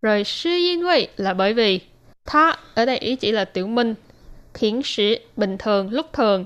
[0.02, 1.80] Rồi sư yên vị là bởi vì
[2.26, 3.96] tha ở đây ý chỉ là tiểu minh
[4.55, 6.45] Phiến sĩ bình thường, lúc thường.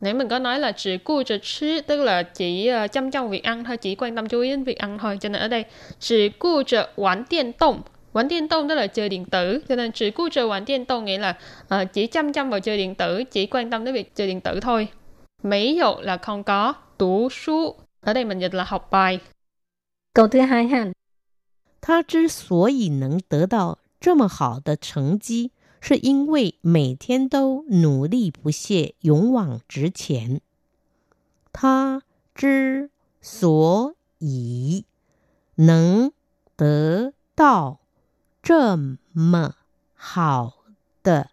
[0.00, 3.30] Nãy mình có nói là chỉ cu trịch sư tức là chỉ ờ, chăm chăm
[3.30, 5.18] việc ăn thôi, chỉ quan tâm chú ý đến việc ăn thôi.
[5.20, 5.64] Cho nên ở đây
[5.98, 7.82] chỉ cu trịch quán điện động.
[8.12, 9.60] Quán điện động tức là chơi điện tử.
[9.68, 11.36] Cho nên chỉ cu trịch quán điện động nghĩa là
[11.68, 14.40] ờ, chỉ chăm chăm vào chơi điện tử, chỉ quan tâm đến việc chơi điện
[14.40, 14.88] tử thôi.
[15.42, 16.74] Mấy dụ là không có.
[16.98, 19.20] Tú su ở đây mình dịch là học bài.
[20.14, 20.92] câu thứ hai ha
[21.80, 25.52] 他之所以能得到这么好的成绩，
[25.85, 30.39] 是因为每天都努力不懈、勇往直前。
[31.51, 32.89] 他之
[33.21, 34.85] 所以
[35.55, 36.13] 能
[36.55, 37.81] 得到
[38.41, 38.77] 这
[39.11, 39.55] 么
[39.93, 40.63] 好
[41.03, 41.31] 的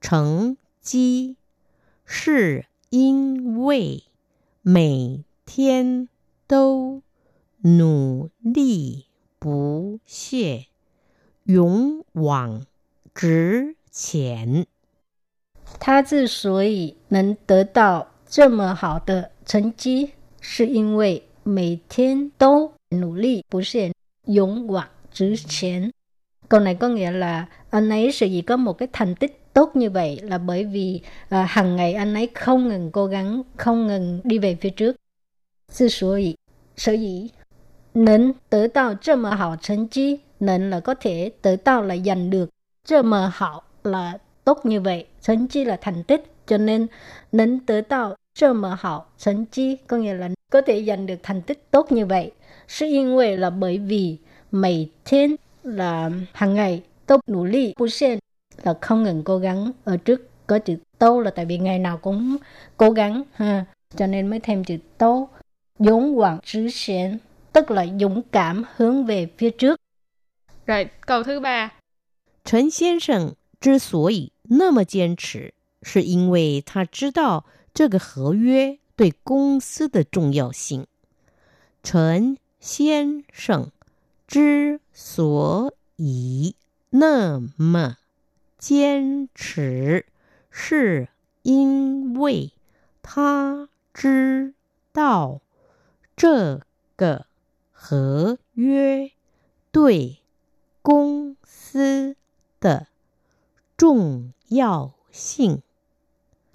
[0.00, 1.36] 成绩，
[2.06, 4.04] 是因为
[4.62, 6.08] 每天
[6.46, 7.02] 都
[7.60, 9.04] 努力
[9.38, 10.68] 不懈、
[11.44, 12.64] 勇往
[13.14, 14.65] 直前。
[15.79, 23.93] 他之所以能得到这么好的成绩，是因为每天都努力不懈、
[24.25, 25.91] 勇往直前.
[26.47, 29.75] Câu này có nghĩa là anh ấy sở dĩ có một cái thành tích tốt
[29.75, 33.87] như vậy là bởi vì à, hàng ngày anh ấy không ngừng cố gắng, không
[33.87, 34.95] ngừng đi về phía trước.
[35.69, 36.35] Sư sở dĩ,
[36.77, 37.29] sở dĩ,
[37.93, 42.49] nên tới tạo这么好成绩, nên là có thể tới tạo là giành được,
[42.83, 46.86] 这么好 là tốt như vậy, thành tích là thành tích, cho nên
[47.32, 49.06] nên tới tạo cho mở hảo.
[49.24, 52.32] Thành tích có nghĩa là có thể giành được thành tích tốt như vậy.
[52.68, 54.16] Sự yên quê là bởi vì
[54.50, 58.18] mấy thiên là hàng ngày tốt nỗ lực bu sen
[58.62, 61.98] là không ngừng cố gắng ở trước có chữ tô là tại vì ngày nào
[61.98, 62.36] cũng
[62.76, 63.64] cố gắng ha.
[63.96, 65.28] Cho nên mới thêm chữ tô
[65.78, 67.18] dũng hoàng trứ sen
[67.52, 69.80] tức là dũng cảm hướng về phía trước.
[70.66, 71.72] Rồi câu thứ ba.
[72.44, 73.30] Trần
[73.62, 80.88] 之所以那么坚持，是因为他知道这个合约对公司的重要性。
[81.80, 83.70] 陈先生
[84.26, 86.56] 之所以
[86.90, 87.98] 那么
[88.58, 90.06] 坚持，
[90.50, 91.06] 是
[91.42, 92.50] 因为
[93.00, 94.54] 他知
[94.92, 95.40] 道
[96.16, 96.62] 这
[96.96, 97.26] 个
[97.70, 99.12] 合约
[99.70, 100.20] 对
[100.82, 102.16] 公司
[102.58, 102.88] 的
[103.81, 105.61] 重要性。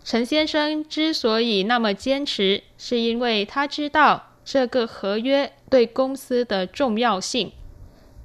[0.04, 7.52] 陈先生之所以那么坚持，是因为他知道这个合约对公司的重要性.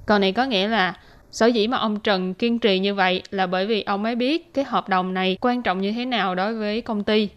[0.06, 0.98] Câu này có nghĩa là
[1.30, 4.54] sở dĩ mà ông Trần kiên trì như vậy là bởi vì ông ấy biết
[4.54, 7.28] cái hợp đồng này quan trọng như thế nào đối với công ty.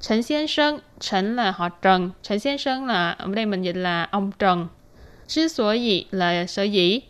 [0.00, 4.68] Trần先Sinh, Trần là họ Trần, Trần先Sinh là ở đây mình dịch là ông Trần.
[5.26, 7.00] Chứ sở dĩ là sở dĩ.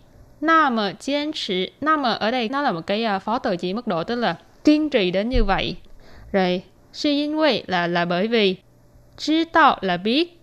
[0.41, 3.57] Na mà kiên trì, na mà ở đây nó là một cái à, phó từ
[3.57, 5.77] chỉ mức độ tức là kiên trì đến như vậy.
[6.33, 6.62] Rồi,
[6.93, 8.57] sư因为 là là bởi vì,
[9.17, 10.41] 知道 là biết,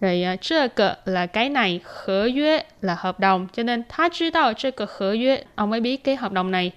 [0.00, 5.80] rồi uh, 这个 là cái này, 合约 là hợp đồng, cho nên 他知道这个合约, ông ấy
[5.80, 6.72] biết cái hợp đồng này.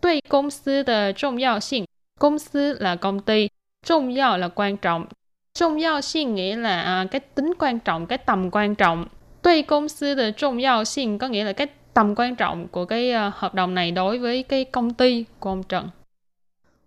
[0.00, 1.84] 对公司的重要性,
[2.18, 3.48] công sư là công ty,
[3.86, 5.06] 重要 là quan trọng.
[5.54, 9.06] 重要性 nghĩa là à, cái tính quan trọng, cái tầm quan trọng.
[9.42, 14.18] 对公司的重要性 có nghĩa là cái tầm quan trọng của cái uh, hợp đồng này đối
[14.18, 15.90] với cái công ty của ông Trần.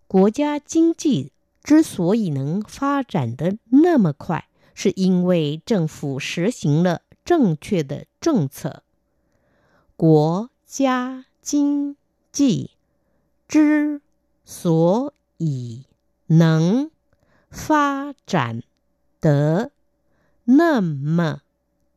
[0.07, 1.31] 国家经济
[1.63, 8.83] 之所以能发展的那么快，是因为政府实行了正确的政策。
[9.95, 11.95] 国家经
[12.31, 12.71] 济
[13.47, 14.01] 之
[14.45, 15.85] 所以
[16.27, 16.91] 能
[17.49, 18.61] 发展
[19.19, 19.71] 得
[20.45, 21.41] 那么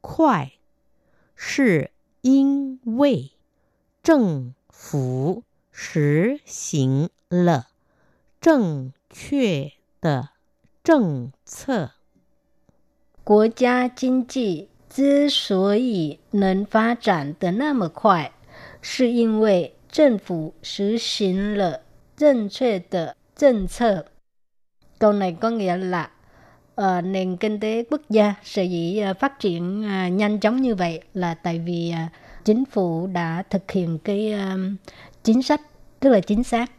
[0.00, 0.52] 快，
[1.34, 1.89] 是
[2.21, 3.31] 因为
[4.03, 7.67] 政府实行了
[8.39, 10.29] 正确的
[10.83, 11.91] 政策。
[13.23, 18.33] 国家经济之所以能发展的那么快，
[18.81, 21.81] 是因为政府实行了
[22.15, 24.05] 正确的政策.
[24.99, 26.11] Câu này có nghĩa là
[26.81, 30.75] uh, nền kinh tế quốc gia sở dĩ uh, phát triển uh, nhanh chóng như
[30.75, 32.11] vậy là tại vì uh,
[32.45, 34.59] chính phủ đã thực hiện cái uh,
[35.23, 35.61] chính sách
[35.99, 36.71] tức là chính xác.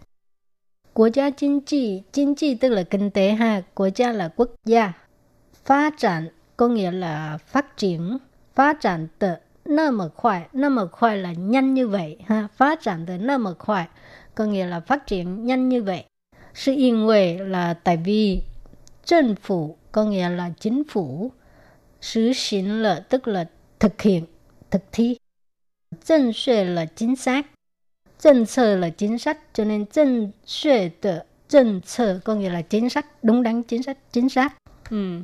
[0.94, 4.50] Quốc gia chính trị, chính trị tức là kinh tế ha, quốc gia là quốc
[4.64, 4.92] gia.
[5.64, 8.18] Phát triển có nghĩa là phát triển,
[8.55, 9.33] phát triển tự
[9.64, 13.38] nơ mà khoai, nơ mà khoai là nhanh như vậy ha, phát triển tự nơ
[13.38, 13.87] mà khoai
[14.35, 16.05] có nghĩa là phát triển nhanh như vậy.
[16.55, 17.09] Sự yên
[17.50, 18.42] là tại vì
[19.05, 21.31] chính phủ có nghĩa là chính phủ
[22.00, 24.24] sử hành là tức là thực hiện,
[24.70, 25.16] thực thi.
[26.05, 27.46] 正确 là chính xác,
[28.18, 30.88] chính sách là chính sách, cho nên chính xác
[31.48, 34.55] chính sách có nghĩa là chính sách, đúng đắn chính sách, chính xác.
[34.90, 35.20] Ừ.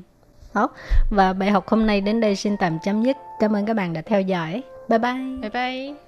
[0.55, 0.69] Đó.
[1.11, 3.17] Và bài học hôm nay đến đây xin tạm chấm dứt.
[3.41, 4.63] Cảm ơn các bạn đã theo dõi.
[4.89, 5.37] Bye bye.
[5.41, 6.08] Bye bye.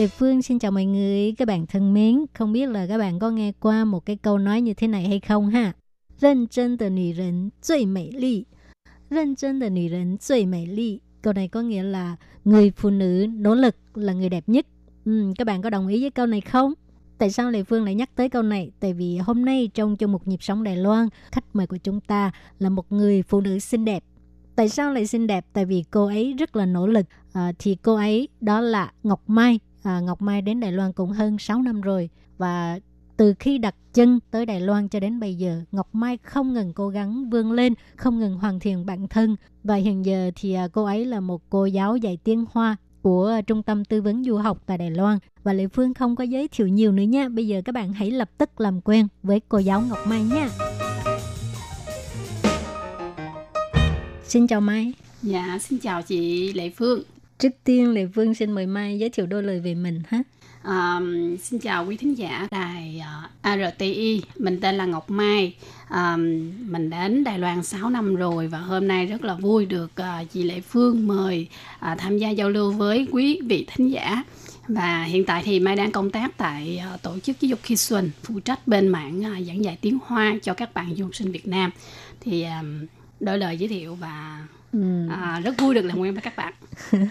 [0.00, 2.24] Lê Phương xin chào mọi người, các bạn thân mến.
[2.34, 5.08] Không biết là các bạn có nghe qua một cái câu nói như thế này
[5.08, 5.72] hay không ha?
[6.20, 8.46] 认真的女人最美丽。
[9.10, 11.00] 认真的女人最美丽。
[11.22, 14.66] Câu này có nghĩa là người phụ nữ nỗ lực là người đẹp nhất.
[15.04, 16.72] Ừ, các bạn có đồng ý với câu này không?
[17.18, 18.70] Tại sao Lê Phương lại nhắc tới câu này?
[18.80, 22.00] Tại vì hôm nay trong chương mục nhịp sống Đài Loan, khách mời của chúng
[22.00, 24.04] ta là một người phụ nữ xinh đẹp.
[24.56, 25.46] Tại sao lại xinh đẹp?
[25.52, 27.06] Tại vì cô ấy rất là nỗ lực.
[27.32, 29.60] À, thì cô ấy đó là Ngọc Mai.
[29.83, 32.09] À, Ngọc Mai đến Đài Loan cũng hơn 6 năm rồi.
[32.37, 32.79] Và
[33.17, 36.73] từ khi đặt chân tới Đài Loan cho đến bây giờ, Ngọc Mai không ngừng
[36.73, 39.35] cố gắng vươn lên, không ngừng hoàn thiện bản thân.
[39.63, 43.41] Và hiện giờ thì à, cô ấy là một cô giáo dạy tiếng Hoa của
[43.47, 45.19] Trung tâm Tư vấn Du học tại Đài Loan.
[45.43, 47.29] Và Lệ Phương không có giới thiệu nhiều nữa nha.
[47.29, 50.49] Bây giờ các bạn hãy lập tức làm quen với cô giáo Ngọc Mai nha.
[54.23, 54.93] Xin chào Mai.
[55.21, 57.01] Dạ, xin chào chị Lệ Phương.
[57.41, 60.23] Trước tiên Lệ Phương xin mời Mai giới thiệu đôi lời về mình ha.
[60.63, 60.99] À,
[61.41, 63.03] xin chào quý thính giả đài
[63.43, 65.55] ờ, uh, RTI, mình tên là Ngọc Mai.
[65.87, 66.17] À,
[66.59, 70.31] mình đến Đài Loan 6 năm rồi và hôm nay rất là vui được uh,
[70.31, 71.47] chị Lệ Phương mời
[71.91, 74.23] uh, tham gia giao lưu với quý vị thính giả.
[74.67, 77.75] Và hiện tại thì Mai đang công tác tại uh, tổ chức giáo dục Khi
[77.75, 81.15] Xuân, phụ trách bên mảng uh, giảng dạy tiếng Hoa cho các bạn du học
[81.15, 81.71] sinh Việt Nam.
[82.19, 82.85] Thì um,
[83.19, 84.79] đôi lời giới thiệu và Ừ.
[85.09, 86.53] à, rất vui được làm quen với các bạn.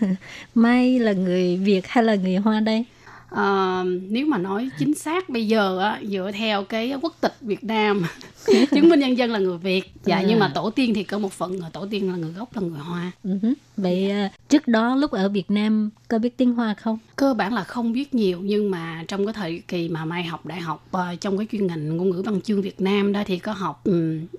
[0.54, 2.84] Mai là người Việt hay là người Hoa đây?
[3.30, 7.64] Ờ, nếu mà nói chính xác bây giờ á, dựa theo cái quốc tịch Việt
[7.64, 8.02] Nam
[8.70, 10.24] chứng minh nhân dân là người Việt dạ À.
[10.28, 12.60] nhưng mà tổ tiên thì có một phần là tổ tiên là người gốc là
[12.62, 13.30] người Hoa Ừ.
[13.76, 16.98] Vậy à, trước đó lúc ở Việt Nam có biết tiếng Hoa không?
[17.16, 20.46] cơ bản là không biết nhiều nhưng mà trong cái thời kỳ mà Mai học
[20.46, 23.38] đại học ờ, trong cái chuyên ngành ngôn ngữ văn chương Việt Nam đó thì
[23.38, 23.82] có học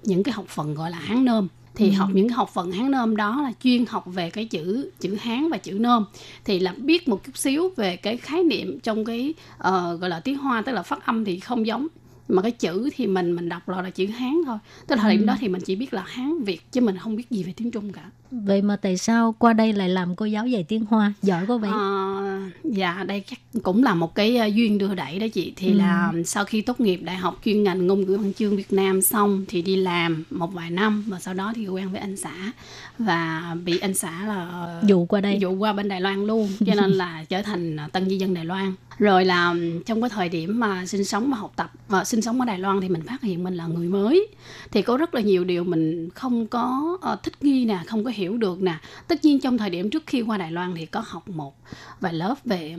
[0.03, 3.15] những cái học phần gọi là Hán Nôm thì học những học phần Hán Nôm
[3.15, 6.05] đó là chuyên học về cái chữ chữ Hán và chữ Nôm.
[6.45, 10.19] Thì là biết một chút xíu về cái khái niệm trong cái ờ, gọi là
[10.19, 11.87] tiếng Hoa tức là phát âm thì không giống.
[12.27, 14.57] Mà cái chữ thì mình mình đọc là, là chữ Hán thôi.
[14.87, 17.15] Tức là thời điểm đó thì mình chỉ biết là Hán Việt chứ mình không
[17.15, 20.25] biết gì về tiếng Trung cả Vậy mà tại sao qua đây lại làm cô
[20.25, 21.13] giáo dạy tiếng Hoa?
[21.21, 21.69] Giỏi quá vậy?
[21.73, 25.67] Ờ, dạ đây chắc cũng là một cái ờ, duyên đưa đẩy đó chị thì
[25.67, 25.73] Ừ.
[25.73, 29.01] là sau khi tốt nghiệp đại học chuyên ngành ngôn ngữ văn chương Việt Nam
[29.01, 32.51] xong thì đi làm một vài năm và sau đó thì quen với anh xã
[32.99, 35.37] và bị anh xã là ờ, Dụ qua đây.
[35.41, 38.45] dụ qua bên Đài Loan luôn cho nên là trở thành tân di dân Đài
[38.45, 42.21] Loan rồi là trong cái thời điểm mà sinh sống và học tập và sinh
[42.21, 44.27] sống ở Đài Loan thì mình phát hiện mình là người mới
[44.71, 48.11] thì có rất là nhiều điều mình không có ờ, thích nghi nè không có
[48.13, 48.75] hiểu được nè.
[49.07, 51.55] Tất nhiên trong thời điểm trước khi qua Đài Loan thì có học một
[51.99, 52.75] vài lớp về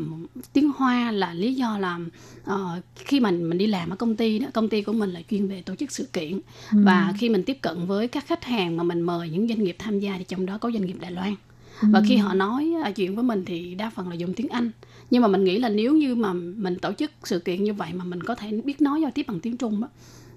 [0.52, 1.98] tiếng Hoa là lý do là
[2.44, 5.20] ờ, khi mình mình đi làm ở công ty đó công ty của mình là
[5.30, 6.40] chuyên về tổ chức sự kiện.
[6.70, 9.76] Và khi mình tiếp cận với các khách hàng mà mình mời những doanh nghiệp
[9.78, 11.34] tham gia thì trong đó có doanh nghiệp Đài Loan.
[11.82, 14.70] Và khi họ nói à, chuyện với mình thì đa phần là dùng tiếng Anh.
[15.10, 17.90] Nhưng mà mình nghĩ là nếu như mà mình tổ chức sự kiện như vậy
[17.94, 19.88] mà mình có thể biết nói giao tiếp bằng tiếng Trung á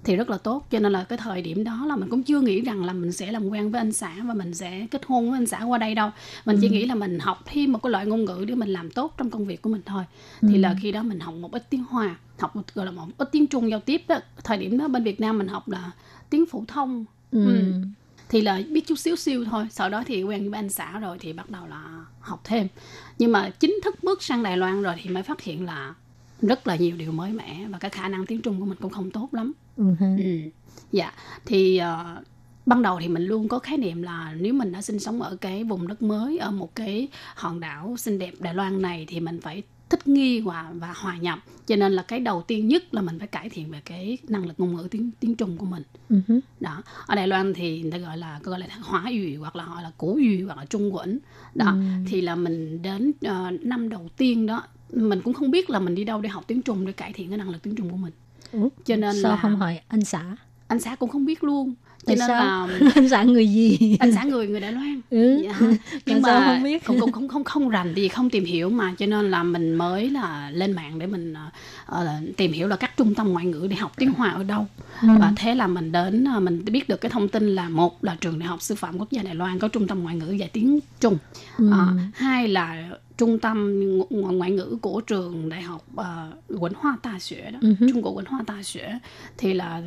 [0.04, 0.66] thì rất là tốt.
[0.70, 3.12] Cho nên là cái thời điểm đó là mình cũng chưa nghĩ rằng là mình
[3.12, 5.78] sẽ làm quen với anh xã và mình sẽ kết hôn với anh xã qua
[5.78, 6.10] đây đâu.
[6.44, 8.90] Mình chỉ nghĩ là mình học thêm một cái loại ngôn ngữ để mình làm
[8.90, 10.04] tốt trong công việc của mình thôi.
[10.40, 13.06] Thì là khi đó mình học một ít tiếng Hoa học một, gọi là một
[13.18, 14.18] ít tiếng Trung giao tiếp đó.
[14.44, 15.90] Thời điểm đó bên Việt Nam mình học là
[16.30, 17.04] tiếng phổ thông.
[17.30, 17.44] Ừ.
[17.44, 17.62] Ừ.
[18.28, 19.66] thì là biết chút xíu xíu thôi.
[19.70, 22.68] Sau đó thì quen với anh xã rồi thì bắt đầu là học thêm.
[23.18, 25.94] Nhưng mà chính thức bước sang Đài Loan rồi thì mới phát hiện là
[26.42, 28.92] rất là nhiều điều mới mẻ và cái khả năng tiếng Trung của mình cũng
[28.92, 29.52] không tốt lắm.
[29.78, 30.16] Ha.
[30.18, 30.50] ừ.
[30.92, 31.12] dạ.
[31.44, 32.22] Thì ờ,
[32.66, 35.36] ban đầu thì mình luôn có khái niệm là nếu mình đã sinh sống ở
[35.36, 39.20] cái vùng đất mới ở một cái hòn đảo xinh đẹp Đài Loan này thì
[39.20, 41.38] mình phải thích nghi và và hòa nhập.
[41.66, 44.46] Cho nên là cái đầu tiên nhất là mình phải cải thiện về cái năng
[44.46, 45.82] lực ngôn ngữ tiếng tiếng Trung của mình.
[46.10, 46.40] Hứ.
[46.60, 46.82] đó.
[47.06, 49.80] Ở Đài Loan thì người ta gọi là gọi là hóa 语 hoặc là họ
[49.80, 51.18] là cổ 语 hoặc là trung quẩn
[51.54, 51.76] đó.
[52.06, 54.62] Thì là mình đến ờ, năm đầu tiên đó
[54.92, 57.28] mình cũng không biết là mình đi đâu để học tiếng Trung để cải thiện
[57.28, 58.12] cái năng lực tiếng Trung của mình
[58.52, 60.36] Ủa, cho nên sao là không hỏi anh xã?
[60.66, 62.66] anh xã cũng không biết luôn cho Tại nên sao?
[62.68, 63.96] là anh xã người gì?
[64.00, 65.42] anh xã người người Đài Loan Ừ.
[65.44, 65.54] dạ.
[65.60, 66.84] Tại nhưng sao mà không biết?
[66.84, 69.74] cũng cũng không không không rành thì không tìm hiểu mà cho nên là mình
[69.74, 71.34] mới là lên mạng để mình
[71.86, 72.06] ờ,
[72.36, 74.66] tìm hiểu là các trung tâm ngoại ngữ để học tiếng Hoa ở đâu
[75.02, 75.08] Ừ.
[75.20, 78.16] và thế là mình đến ờ, mình biết được cái thông tin là một là
[78.20, 80.50] trường đại học sư phạm quốc gia Đài Loan có trung tâm ngoại ngữ dạy
[80.52, 81.18] tiếng Trung
[81.58, 81.70] Ừ.
[81.72, 87.20] Ờ, hai là trung tâm ngoại, ngữ của trường đại học uh, Quỳnh Hoa Đại
[87.20, 87.74] Xuế đó, Ừ.
[87.92, 88.98] Trung Quốc Quỳnh Hoa Đại Xuế
[89.38, 89.82] thì là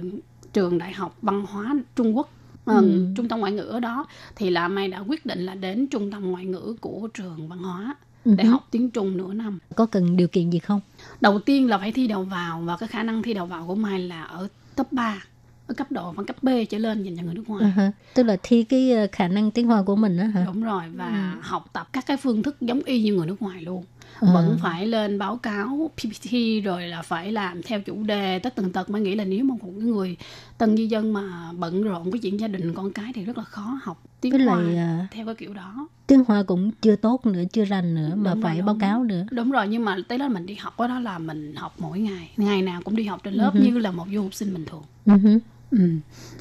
[0.53, 2.29] trường đại học văn hóa Trung Quốc
[2.65, 2.73] Ừ.
[2.73, 2.83] ờ,
[3.17, 4.05] trung tâm ngoại ngữ ở đó
[4.35, 7.59] thì là Mai đã quyết định là đến trung tâm ngoại ngữ của trường văn
[7.59, 8.33] hóa Ừ.
[8.37, 9.59] để học tiếng Trung nửa năm.
[9.75, 10.81] Có cần điều kiện gì không?
[11.21, 13.75] Đầu tiên là phải thi đầu vào và cái khả năng thi đầu vào của
[13.75, 15.23] Mai là ở top 3
[15.69, 17.71] ở cấp độ bằng cấp B trở lên dành cho người nước ngoài.
[17.71, 17.91] Ha.
[18.13, 20.43] Tức là thi cái ờ, khả năng tiếng Hoa của mình á hả?
[20.45, 23.61] Đúng rồi và học tập các cái phương thức giống y như người nước ngoài
[23.61, 23.83] luôn.
[24.19, 24.33] À.
[24.33, 26.31] Vẫn phải lên báo cáo PPT
[26.63, 28.89] rồi là phải làm theo chủ đề tất tần tật.
[28.89, 30.17] Mai nghĩ là nếu mà một người
[30.57, 33.43] tân di dân mà bận rộn với chuyện gia đình con cái thì rất là
[33.43, 35.87] khó học tiếng Với Hoa lại à, theo cái kiểu đó.
[36.07, 38.65] tiếng Hoa cũng chưa tốt nữa, chưa rành nữa mà Đúng rồi, phải đúng.
[38.65, 39.25] báo cáo nữa.
[39.31, 41.99] Đúng rồi nhưng mà tới đó mình đi học đó, đó là mình học mỗi
[41.99, 43.59] ngày, ngày nào cũng đi học trên lớp Ừ.
[43.63, 44.83] như là một du học sinh bình thường.
[45.23, 45.39] Hứ.
[45.71, 45.79] Ừ.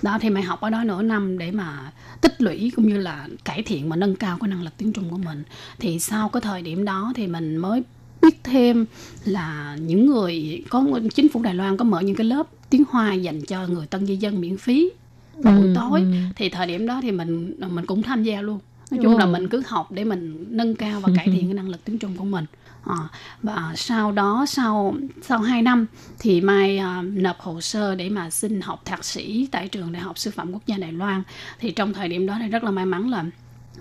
[0.02, 3.28] Đó thì mày học ở đó nửa năm để mà tích lũy cũng như là
[3.44, 5.42] cải thiện và nâng cao cái năng lực tiếng Trung của mình.
[5.78, 7.82] Thì sau cái thời điểm đó thì mình mới
[8.22, 8.86] biết thêm
[9.24, 13.12] là những người có chính phủ Đài Loan có mở những cái lớp tiếng Hoa
[13.14, 14.90] dành cho người tân di dân miễn phí
[15.34, 16.06] vào buổi Ừ, tối ừ.
[16.36, 18.58] thì thời điểm đó thì mình mình cũng tham gia luôn
[18.90, 19.30] nói chung là Ồ.
[19.32, 22.16] mình cứ học để mình nâng cao và cải thiện cái năng lực tiếng Trung
[22.16, 22.44] của mình
[22.88, 23.08] à,
[23.42, 25.86] và sau đó sau sau 2 năm
[26.18, 30.02] thì Mai à, nộp hồ sơ để mà xin học thạc sĩ tại trường Đại
[30.02, 31.22] học Sư phạm Quốc gia Đài Loan.
[31.60, 33.24] Thì trong thời điểm đó thì rất là may mắn là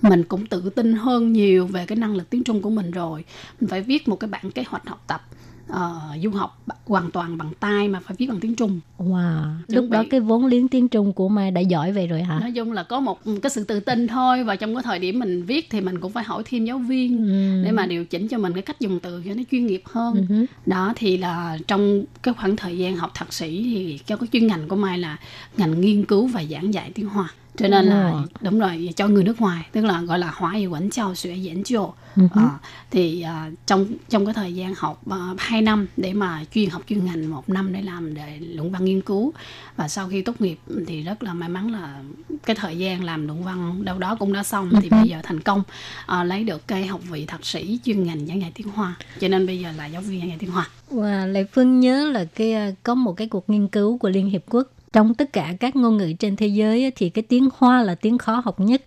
[0.01, 3.26] mình cũng tự tin hơn nhiều về cái năng lực tiếng Trung của mình rồi.
[3.62, 5.22] Mình phải viết một cái bản kế hoạch học tập
[5.68, 9.76] ờ, du học hoàn toàn bằng tay mà phải viết bằng tiếng Trung Wow, Chuẩn
[9.84, 10.09] lúc đó bị.
[10.09, 12.39] cái vốn liếng tiếng Trung của Mai đã giỏi vậy rồi hả?
[12.39, 15.20] nói chung là có một cái sự tự tin thôi và trong cái thời điểm
[15.20, 17.61] mình viết thì mình cũng phải hỏi thêm giáo viên Ừ.
[17.65, 20.26] để mà điều chỉnh cho mình cái cách dùng từ cho nó chuyên nghiệp hơn
[20.30, 24.28] Ừ đó thì là trong cái khoảng thời gian học thạc sĩ thì cho cái
[24.34, 25.18] chuyên ngành của mai là
[25.57, 28.22] ngành nghiên cứu và giảng dạy tiếng hoa cho nên là Ồ.
[28.41, 31.34] đúng rồi cho người nước ngoài tức là gọi là hóa y quẩn trao xuệ
[31.34, 32.28] diễn chô Ừ.
[32.32, 32.49] Ờ,
[32.91, 36.82] thì à, trong trong cái thời gian học uh, 2 năm để mà chuyên học
[36.88, 39.34] chuyên ngành một năm để làm để luận văn nghiên cứu.
[39.76, 41.99] Và sau khi tốt nghiệp thì rất là may mắn là
[42.45, 45.39] cái thời gian làm luận văn đâu đó cũng đã xong thì bây giờ thành
[45.39, 45.64] công
[46.05, 48.95] à, lấy được cái học vị thạc sĩ chuyên ngành giảng dạy tiếng Hoa.
[49.20, 50.70] Cho nên bây giờ là giáo viên giảng dạy tiếng Hoa.
[50.91, 54.30] Wow, Lệ Phương nhớ là cái à, có một cái cuộc nghiên cứu của Liên
[54.30, 57.83] Hiệp Quốc trong tất cả các ngôn ngữ trên thế giới thì cái tiếng Hoa
[57.83, 58.81] là tiếng khó học nhất.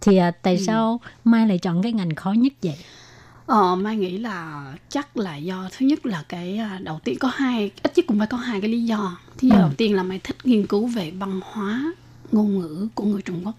[0.00, 0.62] Thì à, tại Ừ.
[0.66, 2.76] sao Mai lại chọn cái ngành khó nhất vậy?
[3.46, 7.28] Ờ, Mai nghĩ là chắc là do thứ nhất là cái à, đầu tiên có
[7.34, 9.16] hai ít nhất cũng phải có hai cái lý do.
[9.38, 9.58] Thứ Ừ.
[9.58, 11.92] đầu tiên là Mai thích nghiên cứu về văn hóa
[12.32, 13.54] ngôn ngữ của người Trung Quốc.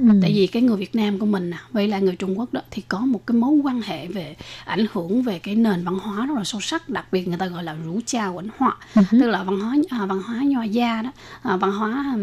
[0.00, 0.08] Ừ.
[0.22, 2.60] Tại vì cái người Việt Nam của mình nè, với lại người Trung Quốc đó
[2.70, 6.26] thì có một cái mối quan hệ về ảnh hưởng về cái nền văn hóa
[6.26, 9.02] rất là sâu sắc, đặc biệt người ta gọi là rủ cha quẩn họa, hứ.
[9.10, 11.10] tức là văn hóa à, văn hóa nho gia đó,
[11.42, 12.16] à, văn hóa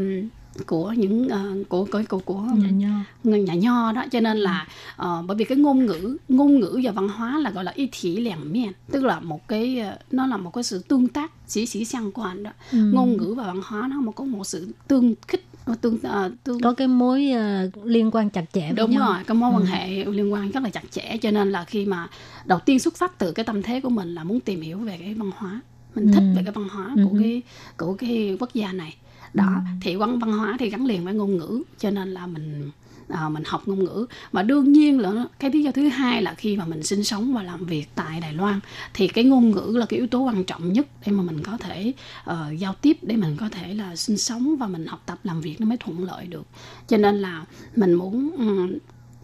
[0.67, 2.89] của những à, của của của, của Nhà nho.
[3.23, 6.79] người nhà nho đó cho nên là ờ, bởi vì cái ngôn ngữ ngôn ngữ
[6.83, 9.97] và văn hóa là gọi là y thị lẻng miền tức là một cái ờ,
[10.11, 12.77] nó là một cái sự tương tác chỉ chỉ 相 quan đó Ừ.
[12.93, 15.45] ngôn ngữ và văn hóa nó mà có một sự tương khích
[15.75, 19.07] tương ờ, tương Có cái mối à, liên quan chặt chẽ với đúng nhau.
[19.13, 21.85] rồi cái mối quan hệ liên quan rất là chặt chẽ cho nên là khi
[21.85, 22.07] mà
[22.45, 24.97] đầu tiên xuất phát từ cái tâm thế của mình là muốn tìm hiểu về
[24.97, 25.61] cái văn hóa.
[25.95, 26.33] Mình thích Ừ.
[26.35, 27.41] về cái văn hóa Ừ của cái
[27.77, 28.95] của cái quốc gia này.
[29.33, 32.71] Đó thì văn văn hóa thì gắn liền với ngôn ngữ cho nên là mình
[33.09, 34.05] à, mình học ngôn ngữ.
[34.31, 37.33] Và đương nhiên là cái lý do thứ hai là khi mà mình sinh sống
[37.33, 38.59] và làm việc tại Đài Loan
[38.93, 41.57] thì cái ngôn ngữ là cái yếu tố quan trọng nhất để mà mình có
[41.57, 41.93] thể
[42.29, 45.41] uh, giao tiếp để mình có thể là sinh sống và mình học tập làm
[45.41, 46.45] việc nó mới thuận lợi được.
[46.87, 47.45] Cho nên là
[47.75, 48.77] mình muốn um,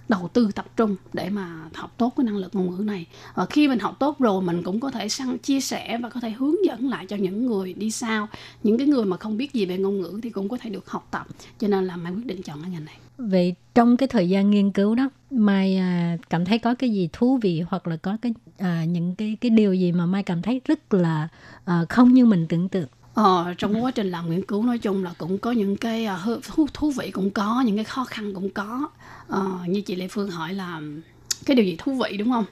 [0.10, 3.06] đầu tư tập trung để mà học tốt cái năng lực ngôn ngữ này.
[3.36, 6.20] Và khi mình học tốt rồi mình cũng có thể sang chia sẻ và có
[6.20, 8.28] thể hướng dẫn lại cho những người đi sau.
[8.64, 10.90] Những cái người mà không biết gì về ngôn ngữ thì cũng có thể được
[10.90, 11.28] học tập.
[11.60, 12.98] Cho nên là mai quyết định chọn cái ngành này.
[13.18, 17.10] Vậy trong cái thời gian nghiên cứu đó, Mai à, cảm thấy có cái gì
[17.14, 20.42] thú vị hoặc là có cái à, những cái cái điều gì mà Mai cảm
[20.42, 21.28] thấy rất là
[21.66, 22.88] à, không như mình tưởng tượng.
[23.16, 26.40] Ờ, trong quá trình làm nghiên cứu nói chung là cũng có những cái hư-
[26.44, 28.90] thú, thú vị cũng có những cái khó khăn cũng có.
[29.28, 30.82] Ờ, như chị Lê Phương hỏi là
[31.46, 32.46] cái điều gì thú vị đúng không?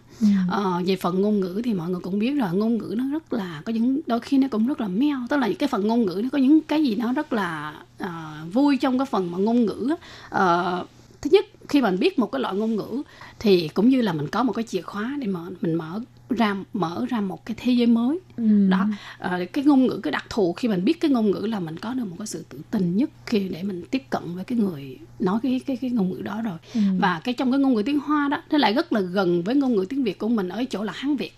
[0.49, 3.33] Ờ, về phần ngôn ngữ thì mọi người cũng biết rồi ngôn ngữ nó rất
[3.33, 6.05] là có những đôi khi nó cũng rất là meo tức là cái phần ngôn
[6.05, 9.37] ngữ nó có những cái gì nó rất là à, vui trong cái phần mà
[9.37, 9.95] ngôn ngữ.
[10.29, 10.85] Ờ,
[11.21, 13.01] thứ nhất khi mình biết một cái loại ngôn ngữ
[13.39, 15.99] thì cũng như là mình có một cái chìa khóa để mở mình mở
[16.29, 18.67] ra mở ra một cái thế giới mới ừ.
[18.69, 18.87] đó
[19.19, 21.77] à, cái ngôn ngữ cái đặc thù khi mình biết cái ngôn ngữ là mình
[21.77, 24.57] có được một cái sự tự tin nhất khi để mình tiếp cận với cái
[24.57, 26.81] người nói cái cái cái ngôn ngữ đó rồi ừ.
[26.99, 29.55] và cái trong cái ngôn ngữ tiếng hoa đó nó lại rất là gần với
[29.55, 31.33] ngôn ngữ tiếng việt của mình ở chỗ là hán việt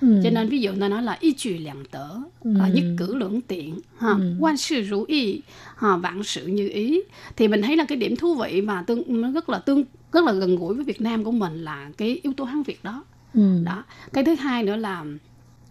[0.00, 0.20] Ừ.
[0.24, 2.08] cho nên ví dụ nó nói là y trừ làm tở
[2.44, 2.50] ừ.
[2.74, 4.36] nhất cử lưỡng tiện ha, ừ.
[4.40, 5.40] quan sự rủ y
[5.76, 7.00] ha, vạn sự như ý
[7.36, 10.24] thì mình thấy là cái điểm thú vị mà tương nó rất là tương rất
[10.24, 13.04] là gần gũi với Việt Nam của mình là cái yếu tố Hán Việt đó
[13.34, 13.62] Ừ.
[13.64, 15.04] đó cái thứ hai nữa là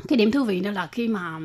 [0.07, 1.39] cái điểm thú vị nữa là khi mà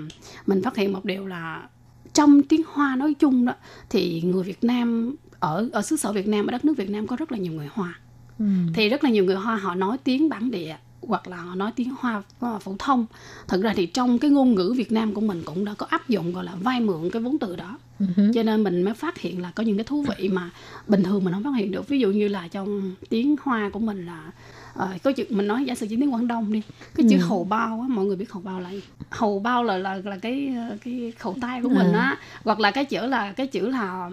[0.46, 1.68] mình phát hiện một điều là
[2.14, 3.52] trong tiếng Hoa nói chung đó
[3.90, 7.06] thì người Việt Nam ở ở xứ sở Việt Nam ở đất nước Việt Nam
[7.06, 7.94] có rất là nhiều người Hoa
[8.38, 8.44] Ừ.
[8.74, 11.72] thì rất là nhiều người Hoa họ nói tiếng bản địa hoặc là họ nói
[11.76, 12.22] tiếng Hoa
[12.60, 13.06] phổ thông
[13.48, 16.08] thật ra thì trong cái ngôn ngữ Việt Nam của mình cũng đã có áp
[16.08, 18.30] dụng gọi là vay mượn cái vốn từ đó hứ.
[18.34, 20.50] cho nên mình mới phát hiện là có những cái thú vị mà
[20.88, 23.78] bình thường mình không phát hiện được ví dụ như là trong tiếng Hoa của
[23.80, 24.30] mình là
[24.78, 26.62] ờ, có chữ mình nói giả sử chỉ tiếng Quảng Đông đi
[26.94, 27.22] cái chữ Ừ.
[27.28, 28.82] hầu bao á mọi người biết hầu bao là gì?
[29.10, 32.70] hầu bao là là là cái ờ, cái khẩu tay của mình á hoặc là
[32.70, 34.10] cái chữ là cái chữ là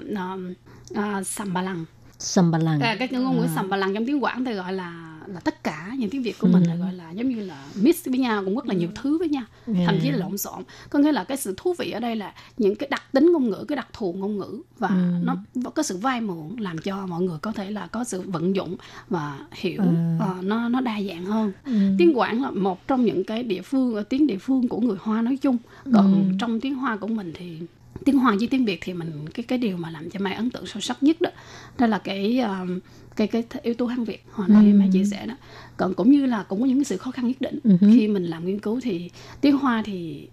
[0.91, 1.85] uh, sầm bà lằng
[2.19, 2.79] Sầm bà lằng.
[2.79, 3.51] À, cái ngôn ngữ À.
[3.55, 6.39] sầm bà lằng trong tiếng Quảng thì gọi là là tất cả những tiếng Việt
[6.39, 6.69] của mình Ừ.
[6.69, 9.29] là gọi là giống như là mix với nhau cũng rất là nhiều thứ với
[9.29, 9.43] nhau
[9.85, 12.33] thậm chí là lộn xộn có nghĩa là cái sự thú vị ở đây là
[12.57, 14.95] những cái đặc tính ngôn ngữ cái đặc thù ngôn ngữ và Ừ.
[15.23, 15.35] nó
[15.75, 18.75] có sự vai mượn làm cho mọi người có thể là có sự vận dụng
[19.09, 19.87] và hiểu Ừ.
[20.19, 21.71] ờ, nó nó đa dạng hơn Ừ.
[21.97, 24.97] tiếng Quảng là một trong những cái địa phương ở tiếng địa phương của người
[25.01, 25.57] Hoa nói chung
[25.93, 26.35] còn Ừ.
[26.39, 27.59] trong tiếng Hoa của mình thì
[28.05, 30.49] tiếng Hoa với tiếng Việt thì mình cái cái điều mà làm cho Mai ấn
[30.49, 31.29] tượng sâu sắc nhất đó
[31.77, 32.79] đó là cái um,
[33.15, 34.73] cái cái yếu tố Hán Việt hồi nãy Ừ.
[34.79, 35.33] Mai chia sẻ đó.
[35.77, 37.59] Còn cũng như là cũng có những cái sự khó khăn nhất định.
[37.63, 39.09] Ừ khi mình làm nghiên cứu thì
[39.41, 40.27] tiếng Hoa thì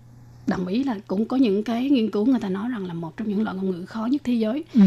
[0.47, 3.17] đồng ý là cũng có những cái nghiên cứu người ta nói rằng là một
[3.17, 4.65] trong những loại ngôn ngữ khó nhất thế giới.
[4.75, 4.81] Ừ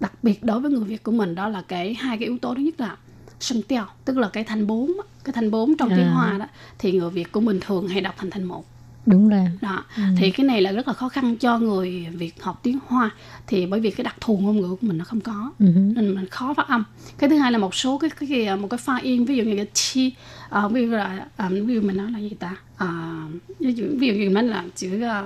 [0.00, 2.54] đặc biệt đối với người Việt của mình đó là cái hai cái yếu tố
[2.54, 2.96] thứ nhất là
[3.40, 4.92] sân teo tức là cái thanh bốn
[5.24, 6.12] cái thanh bốn trong tiếng À.
[6.14, 6.46] Hoa đó
[6.78, 8.64] thì người Việt của mình thường hay đọc thành thanh một
[9.06, 9.44] Đúng rồi.
[9.60, 9.84] đó.
[9.96, 10.02] Ừ.
[10.18, 13.10] thì cái này là rất là khó khăn cho người Việt học tiếng Hoa.
[13.46, 16.14] Thì bởi vì cái đặc thù ngôn ngữ của mình nó không có Ừ nên
[16.14, 16.84] mình khó phát âm.
[17.18, 19.44] Cái thứ hai là một số cái cái, cái một cái pha yên ví dụ
[19.44, 20.12] như cái chi
[20.50, 22.56] à, ví dụ là à, ví dụ mình nói là gì ta?
[22.76, 23.16] À,
[23.60, 25.24] ví dụ ví dụ như mình là chữ à,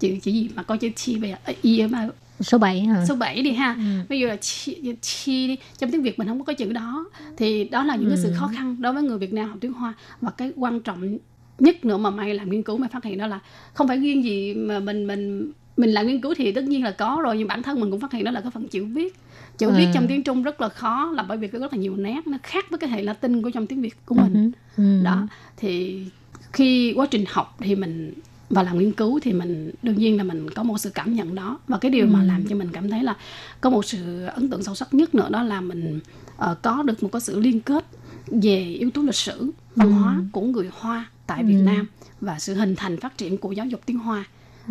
[0.00, 1.36] chữ chữ gì mà có chữ chi bây giờ?
[1.62, 2.08] Y mà
[2.40, 3.06] Số 7 hả?
[3.08, 3.74] số 7 đi ha.
[3.78, 3.82] Ừ.
[4.08, 5.56] ví dụ là chi, chi đi.
[5.78, 7.04] Trong tiếng Việt mình không có cái chữ đó.
[7.36, 8.22] Thì đó là những cái Ừ.
[8.22, 9.94] sự khó khăn đối với người Việt Nam học tiếng Hoa.
[10.20, 11.18] Và cái quan trọng
[11.62, 13.40] nhất nữa mà may làm nghiên cứu mới phát hiện đó là
[13.74, 16.90] không phải riêng gì mà mình mình mình làm nghiên cứu thì tất nhiên là
[16.90, 19.14] có rồi nhưng bản thân mình cũng phát hiện đó là cái phần chữ viết
[19.58, 19.90] chữ viết À.
[19.94, 22.38] trong tiếng Trung rất là khó là bởi vì có rất là nhiều nét nó
[22.42, 24.32] khác với cái hệ Latin của trong tiếng Việt của mình
[24.76, 24.82] Ừ.
[24.84, 25.00] Ừ.
[25.04, 26.04] đó thì
[26.52, 28.12] khi quá trình học thì mình
[28.50, 31.34] và làm nghiên cứu thì mình đương nhiên là mình có một sự cảm nhận
[31.34, 32.26] đó và cái điều mà Ừ.
[32.26, 33.16] làm cho mình cảm thấy là
[33.60, 36.00] có một sự ấn tượng sâu sắc nhất nữa đó là mình
[36.36, 37.84] ờ, có được một cái sự liên kết
[38.26, 40.22] về yếu tố lịch sử văn hóa Ừ.
[40.32, 41.62] của người Hoa tại Việt Ừ.
[41.62, 41.86] Nam
[42.20, 44.24] và sự hình thành phát triển của giáo dục tiếng Hoa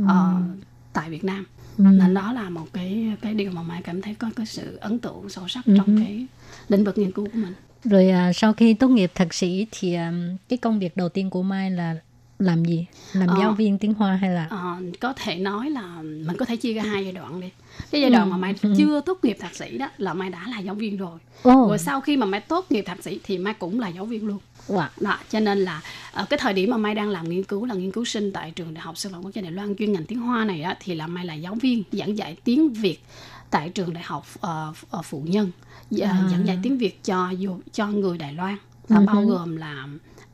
[0.08, 0.34] ờ,
[0.94, 1.46] tại Việt Nam
[1.78, 1.84] Ừ.
[1.84, 5.00] nên đó là một cái cái điều mà mai cảm thấy có cái sự ấn
[5.00, 5.74] tượng sâu sắc Ừ.
[5.78, 6.26] trong cái
[6.70, 7.54] lĩnh vực nghiên cứu của mình
[7.84, 10.14] Rồi à, sau khi tốt nghiệp thạc sĩ thì à,
[10.50, 11.96] cái công việc đầu tiên của Mai là
[12.40, 12.86] làm gì?
[13.14, 13.36] Làm Ờ.
[13.40, 16.74] giáo viên tiếng Hoa hay là Ờ, có thể nói là mình có thể chia
[16.74, 17.50] ra hai giai đoạn đi
[17.92, 18.74] cái giai đoạn Ừ, mà mai ừ.
[18.78, 21.78] chưa tốt nghiệp thạc sĩ đó là mai đã là giáo viên rồi Ồ, rồi
[21.78, 24.38] sau khi mà mai tốt nghiệp thạc sĩ thì mai cũng là giáo viên luôn
[24.68, 24.88] wow.
[25.02, 25.82] đó cho nên là
[26.12, 28.52] ở cái thời điểm mà mai đang làm nghiên cứu là nghiên cứu sinh tại
[28.52, 30.78] trường đại học sư phạm quốc gia đài loan chuyên ngành tiếng hoa này á,
[30.80, 32.98] thì là mai là giáo viên giảng dạy tiếng việt
[33.50, 35.52] tại trường đại học ờ, ờ, phụ nhân
[35.92, 36.28] Dạ, À.
[36.32, 37.34] giảng dạy tiếng việt cho
[37.74, 39.88] cho người đài loan và Ừ bao gồm là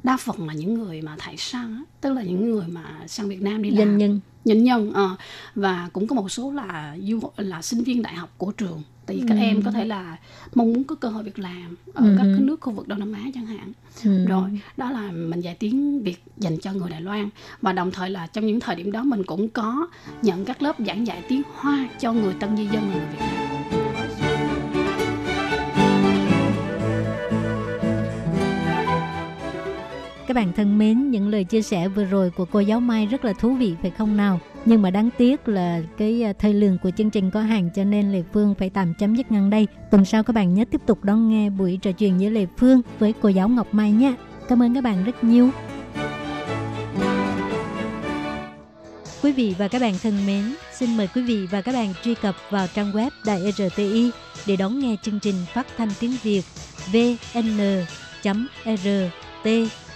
[0.06, 3.41] đa phần là những người mà thải sang tức là những người mà sang việt
[3.41, 4.20] nam đi làm Doanh nhân.
[4.45, 5.16] nhân nhân ờ.
[5.56, 9.18] và cũng có một số là du là sinh viên đại học của trường tại
[9.18, 9.39] vì các Ừ.
[9.41, 10.18] em có thể là
[10.56, 12.99] mong muốn có cơ hội việc làm ở Ừ các cái nước khu vực đông
[12.99, 13.72] nam á chẳng hạn
[14.03, 14.26] Ừ.
[14.26, 17.30] rồi đó là mình dạy tiếng việt dành cho người đài loan
[17.62, 19.88] và đồng thời là trong những thời điểm đó mình cũng có
[20.22, 23.20] nhận các lớp giảng dạy tiếng hoa cho người tân di dân là người việt
[23.20, 23.45] nam
[30.36, 33.25] Các bạn thân mến, những lời chia sẻ vừa rồi của cô giáo Mai rất
[33.25, 34.39] là thú vị phải không nào?
[34.65, 37.83] Nhưng mà đáng tiếc là cái à, thời lượng của chương trình có hàng cho
[37.83, 39.67] nên Lê Phương phải tạm chấm dứt ngang đây.
[39.91, 42.81] Tuần sau các bạn nhớ tiếp tục đón nghe buổi trò chuyện giữa Lê Phương
[42.99, 44.13] với cô giáo Ngọc Mai nhé.
[44.49, 45.49] Cảm ơn các bạn rất nhiều.
[49.23, 52.15] Quý vị và các bạn thân mến, xin mời quý vị và các bạn truy
[52.15, 54.11] cập vào trang web Đài RTI
[54.47, 56.41] để đón nghe chương trình phát thanh tiếng Việt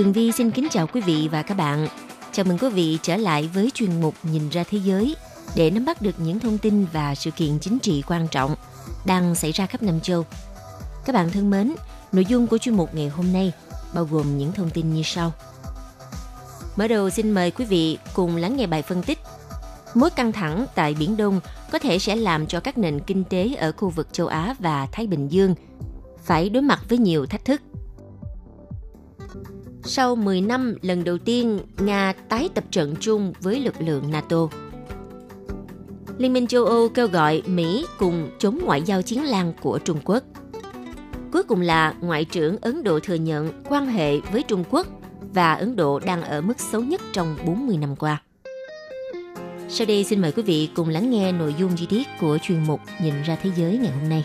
[0.00, 1.88] Tường Vi xin kính chào quý vị và các bạn.
[2.32, 5.16] Chào mừng quý vị trở lại với chuyên mục Nhìn ra thế giới
[5.56, 8.54] để nắm bắt được những thông tin và sự kiện chính trị quan trọng
[9.06, 10.26] đang xảy ra khắp Nam châu.
[11.04, 11.74] Các bạn thân mến,
[12.12, 13.52] nội dung của chuyên mục ngày hôm nay
[13.94, 15.32] bao gồm những thông tin như sau.
[16.76, 19.18] Mở đầu xin mời quý vị cùng lắng nghe bài phân tích
[19.94, 21.40] Mối căng thẳng tại Biển Đông
[21.72, 24.86] có thể sẽ làm cho các nền kinh tế ở khu vực châu Á và
[24.92, 25.54] Thái Bình Dương
[26.24, 27.60] phải đối mặt với nhiều thách thức.
[29.84, 34.48] Sau 10 năm, lần đầu tiên Nga tái tập trận chung với lực lượng NATO.
[36.18, 39.98] Liên minh châu Âu kêu gọi Mỹ cùng chống ngoại giao chiến lan của Trung
[40.04, 40.24] Quốc.
[41.32, 44.86] Cuối cùng là Ngoại trưởng Ấn Độ thừa nhận quan hệ với Trung Quốc
[45.34, 48.22] và Ấn Độ đang ở mức xấu nhất trong 40 năm qua.
[49.68, 52.64] Sau đây xin mời quý vị cùng lắng nghe nội dung chi tiết của chuyên
[52.64, 54.24] mục Nhìn ra thế giới ngày hôm nay.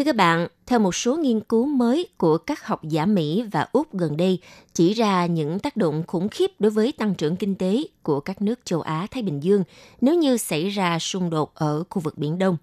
[0.00, 3.66] Thưa các bạn, theo một số nghiên cứu mới của các học giả Mỹ và
[3.72, 4.38] Úc gần đây
[4.74, 8.42] chỉ ra những tác động khủng khiếp đối với tăng trưởng kinh tế của các
[8.42, 9.64] nước châu Á Thái Bình Dương
[10.00, 12.56] nếu như xảy ra xung đột ở khu vực Biển Đông.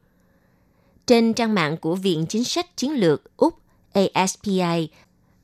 [1.08, 3.54] Trên trang mạng của Viện Chính sách Chiến lược Úc
[3.94, 4.90] ASPI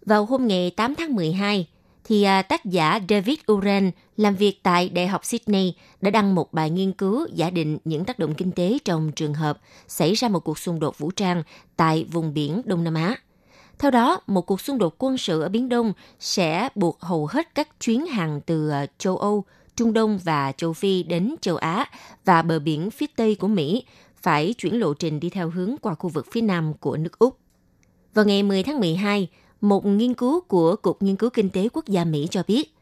[0.06, 1.68] vào hôm ngày 8 tháng 12,
[2.04, 6.54] thì à, tác giả David Uren làm việc tại Đại học Sydney đã đăng một
[6.54, 10.30] bài nghiên cứu giả định những tác động kinh tế trong trường hợp xảy ra
[10.30, 11.44] một cuộc xung đột vũ trang
[11.76, 13.16] tại vùng biển Đông Nam Á.
[13.80, 17.56] Theo đó, một cuộc xung đột quân sự ở Biển Đông sẽ buộc hầu hết
[17.56, 19.44] các chuyến hàng từ à, châu Âu,
[19.76, 21.86] Trung Đông và châu Phi đến châu Á
[22.26, 23.84] và bờ biển phía Tây của Mỹ
[24.22, 27.38] phải chuyển lộ trình đi theo hướng qua khu vực phía Nam của nước Úc.
[28.14, 29.28] Vào ngày 10 tháng 12,
[29.64, 32.76] một nghiên cứu của Cục Nghiên cứu Kinh tế Quốc gia Mỹ cho biết,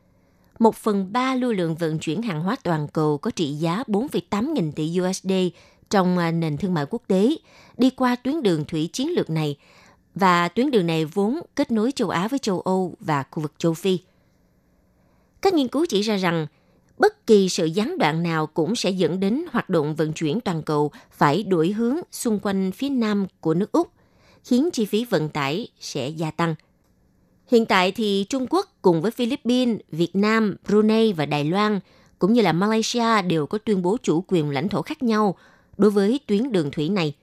[0.59, 4.53] một phần ba lưu lượng vận chuyển hàng hóa toàn cầu có trị giá 4,8
[4.53, 5.31] nghìn tỷ USD
[5.89, 7.35] trong à, nền thương mại quốc tế
[7.77, 9.57] đi qua tuyến đường thủy chiến lược này
[10.15, 13.53] và tuyến đường này vốn kết nối châu Á với châu Âu và khu vực
[13.57, 13.99] châu Phi.
[15.41, 16.47] Các nghiên cứu chỉ ra rằng
[16.97, 20.63] bất kỳ sự gián đoạn nào cũng sẽ dẫn đến hoạt động vận chuyển toàn
[20.63, 23.91] cầu phải đổi hướng xung quanh phía nam của nước Úc,
[24.43, 26.55] khiến chi phí vận tải sẽ gia tăng–
[27.51, 31.79] Hiện tại thì Trung Quốc cùng với Philippines, Việt Nam, Brunei và Đài Loan
[32.19, 35.35] cũng như là Malaysia đều có tuyên bố chủ quyền lãnh thổ khác nhau
[35.77, 37.15] đối với tuyến đường thủy này.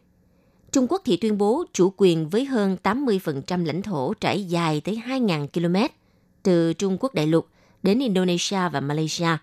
[0.73, 5.03] Trung Quốc thì tuyên bố chủ quyền với hơn 80% lãnh thổ trải dài tới
[5.07, 5.95] 2.000 km
[6.43, 7.47] từ Trung Quốc đại lục
[7.83, 9.37] đến Indonesia và Malaysia.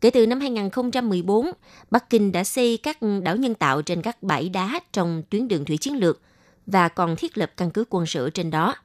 [0.00, 1.50] Kể từ năm 2014,
[1.90, 5.64] Bắc Kinh đã xây các đảo nhân tạo trên các bãi đá trong tuyến đường
[5.64, 6.20] thủy chiến lược
[6.66, 8.74] và còn thiết lập căn cứ quân sự trên đó–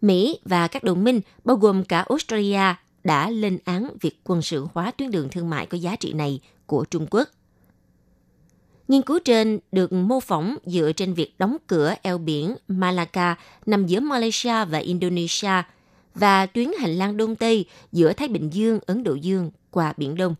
[0.00, 2.74] Mỹ và các đồng minh, bao gồm cả Australia,
[3.04, 6.40] đã lên án việc quân sự hóa tuyến đường thương mại có giá trị này
[6.66, 7.28] của Trung Quốc.
[8.88, 13.36] Nghiên cứu trên được mô phỏng dựa trên việc đóng cửa eo biển Malacca
[13.66, 15.62] nằm giữa Malaysia và Indonesia
[16.14, 20.14] và tuyến hành lang Đông Tây giữa Thái Bình Dương, Ấn Độ Dương qua Biển
[20.14, 20.34] Đông.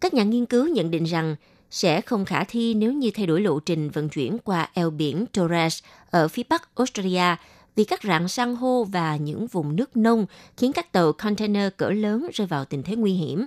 [0.00, 1.36] Các nhà nghiên cứu nhận định rằng
[1.70, 5.26] sẽ không khả thi nếu như thay đổi lộ trình vận chuyển qua eo biển
[5.26, 7.36] Torres ở phía bắc Australia
[7.76, 11.90] vì các rạn san hô và những vùng nước nông khiến các tàu container cỡ
[11.90, 13.46] lớn rơi vào tình thế nguy hiểm.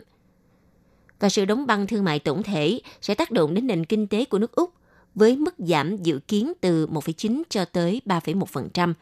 [1.19, 4.25] Và sự đóng băng thương mại tổng thể sẽ tác động đến nền kinh tế
[4.25, 4.73] của nước Úc
[5.15, 8.93] với mức giảm dự kiến từ 1,9 cho tới 3,1%.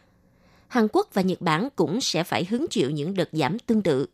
[0.67, 4.07] Hàn Quốc và Nhật Bản cũng sẽ phải hứng chịu những đợt giảm tương tự.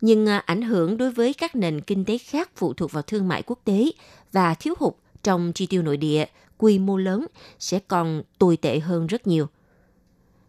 [0.00, 3.28] Nhưng à, ảnh hưởng đối với các nền kinh tế khác phụ thuộc vào thương
[3.28, 3.90] mại quốc tế
[4.32, 6.24] và thiếu hụt trong chi tiêu nội địa
[6.58, 7.26] quy mô lớn
[7.58, 9.46] sẽ còn tồi tệ hơn rất nhiều–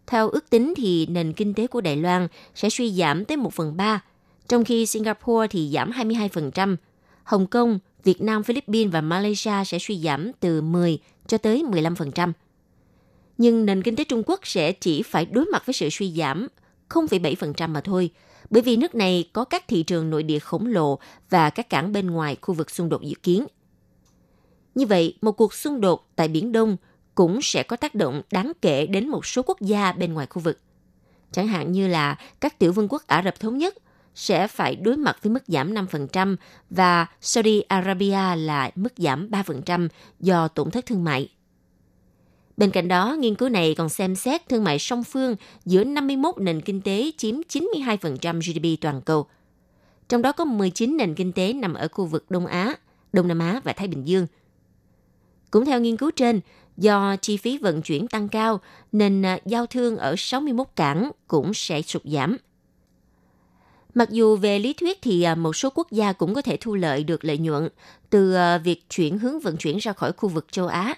[0.08, 3.54] theo ước tính thì nền kinh tế của Đài Loan sẽ suy giảm tới 1
[3.54, 4.04] phần 3,
[4.47, 6.76] trong khi Singapore thì giảm 22%,
[7.24, 12.32] Hồng Kông, Việt Nam, Philippines và Malaysia sẽ suy giảm từ 10 cho tới 15%.
[13.38, 16.47] Nhưng nền kinh tế Trung Quốc sẽ chỉ phải đối mặt với sự suy giảm
[16.89, 18.10] 0,7% mà thôi,
[18.49, 20.99] bởi vì nước này có các thị trường nội địa khổng lồ
[21.30, 23.45] và các cảng bên ngoài khu vực xung đột dự kiến.
[24.76, 26.78] Như vậy, một cuộc xung đột tại Biển Đông–
[27.16, 30.41] cũng sẽ có tác động đáng kể đến một số quốc gia bên ngoài khu
[30.41, 30.59] vực.
[31.32, 33.76] Chẳng hạn như là các tiểu vương quốc Ả Rập Thống Nhất,
[34.16, 36.36] sẽ phải đối mặt với mức giảm 5%
[36.70, 39.88] và Saudi Arabia là mức giảm 3%
[40.20, 41.30] do tổn thất thương mại.
[42.57, 45.36] Bên cạnh đó, nghiên cứu này còn xem xét thương mại song phương
[45.66, 49.26] giữa 51 nền kinh tế chiếm 92% GDP toàn cầu.
[50.09, 52.76] Trong đó có 19 nền kinh tế nằm ở khu vực Đông Á,
[53.14, 54.28] Đông Nam Á và Thái Bình Dương.
[55.51, 56.39] Cũng theo nghiên cứu trên,
[56.78, 58.60] do chi phí vận chuyển tăng cao
[58.92, 62.38] nên à, giao thương ở 61 cảng cũng sẽ sụt giảm.
[63.96, 66.76] Mặc dù về lý thuyết thì à, một số quốc gia cũng có thể thu
[66.76, 67.70] lợi được lợi nhuận
[68.10, 70.96] từ à, việc chuyển hướng vận chuyển ra khỏi khu vực châu Á,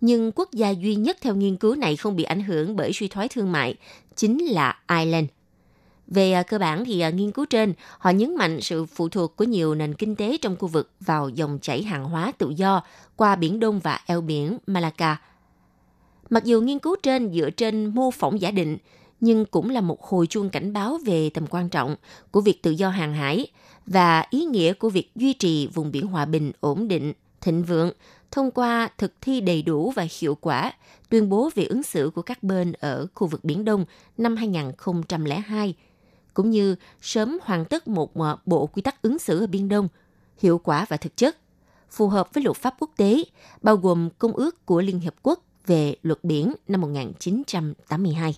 [0.00, 3.08] nhưng quốc gia duy nhất theo nghiên cứu này không bị ảnh hưởng bởi suy
[3.08, 3.74] thoái thương mại
[4.16, 5.26] chính là Ireland.
[6.10, 9.36] Về à, cơ bản thì à, nghiên cứu trên, họ nhấn mạnh sự phụ thuộc
[9.36, 12.82] của nhiều nền kinh tế trong khu vực vào dòng chảy hàng hóa tự do
[13.16, 15.20] qua Biển Đông và eo biển Malacca.
[16.30, 18.78] Mặc dù nghiên cứu trên dựa trên mô phỏng giả định,
[19.20, 21.96] nhưng cũng là một hồi chuông cảnh báo về tầm quan trọng
[22.30, 23.46] của việc tự do hàng hải
[23.86, 27.92] và ý nghĩa của việc duy trì vùng biển hòa bình, ổn định, thịnh vượng
[28.30, 30.72] thông qua thực thi đầy đủ và hiệu quả
[31.08, 33.84] tuyên bố về ứng xử của các bên ở khu vực Biển Đông
[34.18, 35.74] năm 2002,
[36.40, 38.12] cũng như sớm hoàn tất một
[38.46, 39.88] bộ quy tắc ứng xử ở Biên Đông,
[40.38, 41.36] hiệu quả và thực chất,
[41.90, 43.24] phù hợp với luật pháp quốc tế,
[43.62, 48.34] bao gồm Công ước của Liên Hiệp Quốc về luật biển năm 1982.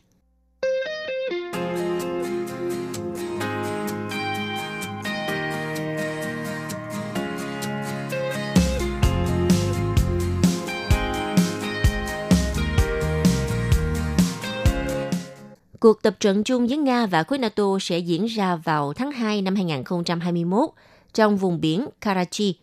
[15.82, 19.42] Cuộc tập trận chung với Nga và khối NATO sẽ diễn ra vào tháng 2
[19.42, 20.70] năm 2021
[21.14, 22.58] trong vùng biển Karachi.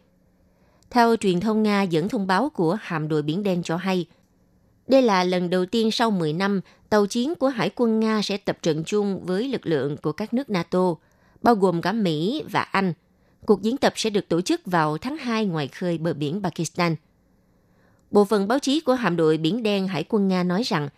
[0.89, 4.05] Theo truyền thông Nga dẫn thông báo của hạm đội Biển Đen cho hay,
[4.87, 8.37] đây là lần đầu tiên sau 10 năm tàu chiến của Hải quân Nga sẽ
[8.37, 10.95] tập trận chung với lực lượng của các nước NATO,
[11.41, 12.93] bao gồm cả Mỹ và Anh.
[13.45, 16.95] Cuộc diễn tập sẽ được tổ chức vào tháng 2 ngoài khơi bờ biển Pakistan.
[18.11, 20.89] Bộ phận báo chí của hạm đội Biển Đen Hải quân Nga nói rằng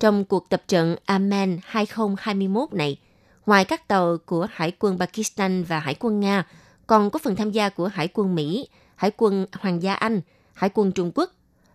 [0.00, 2.98] trong cuộc tập trận Amman 2021 này,
[3.46, 6.46] ngoài các tàu của Hải quân Pakistan và Hải quân Nga,
[6.86, 10.20] còn có phần tham gia của Hải quân Mỹ, Hải quân Hoàng gia Anh,
[10.54, 11.30] Hải quân Trung Quốc,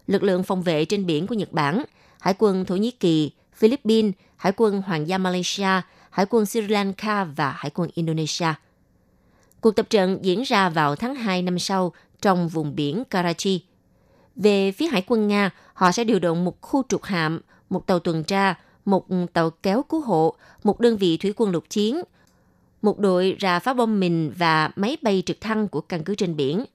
[0.07, 1.83] lực lượng phòng vệ trên biển của Nhật Bản,
[2.19, 7.23] Hải quân Thổ Nhĩ Kỳ, Philippines, Hải quân Hoàng gia Malaysia, Hải quân Sri Lanka
[7.23, 8.53] và Hải quân Indonesia.
[9.61, 13.65] Cuộc tập trận diễn ra vào tháng 2 năm sau trong vùng biển Karachi.
[14.35, 17.41] Về phía Hải quân Nga, họ sẽ điều động một khu trục hạm,
[17.71, 18.55] một tàu tuần tra,
[18.85, 22.01] một tàu kéo cứu hộ, một đơn vị thủy quân lục chiến,
[22.81, 26.35] một đội rà phá bom mìn và máy bay trực thăng của căn cứ trên
[26.35, 26.65] biển.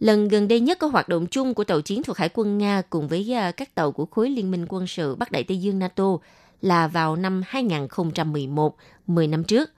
[0.00, 2.82] Lần gần đây nhất có hoạt động chung của tàu chiến thuộc Hải quân Nga
[2.90, 5.78] cùng với à, các tàu của khối liên minh quân sự Bắc Đại Tây Dương
[5.78, 6.16] NATO
[6.60, 9.70] là vào năm 2011, 10 năm trước,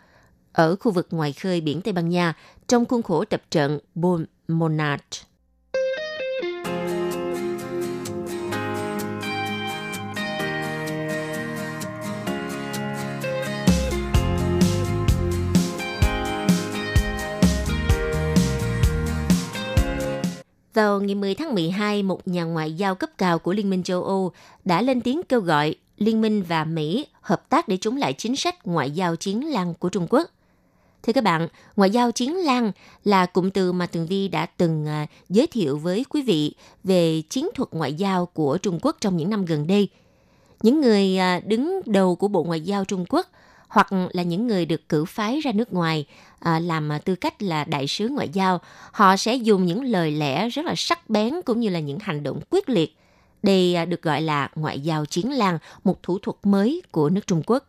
[0.53, 2.35] ở khu vực ngoài khơi biển Tây Ban Nha
[2.67, 5.28] trong khuôn khổ tập trận Bon Monat.
[20.79, 24.05] Vào ngày 10 tháng 12, một nhà ngoại giao cấp cao của Liên minh châu
[24.05, 24.33] Âu
[24.65, 28.37] đã lên tiếng kêu gọi Liên minh và Mỹ hợp tác để chống lại chính
[28.37, 30.31] sách ngoại giao chiến lăng của Trung Quốc.
[31.03, 32.73] Thưa các bạn, ngoại giao chiến lăng
[33.05, 36.55] là cụm từ mà Tường Vi đã từng à, giới thiệu với quý vị
[36.85, 39.89] về chiến thuật ngoại giao của Trung Quốc trong những năm gần đây.
[40.63, 43.27] Những người à, đứng đầu của Bộ Ngoại giao Trung Quốc
[43.69, 46.07] hoặc là những người được cử phái ra nước ngoài
[46.41, 48.61] À, làm tư cách là đại sứ ngoại giao,
[48.93, 52.23] họ sẽ dùng những lời lẽ rất là sắc bén cũng như là những hành
[52.23, 52.97] động quyết liệt.
[53.43, 57.27] Đây à, được gọi là ngoại giao chiến lan, một thủ thuật mới của nước
[57.27, 57.69] Trung Quốc.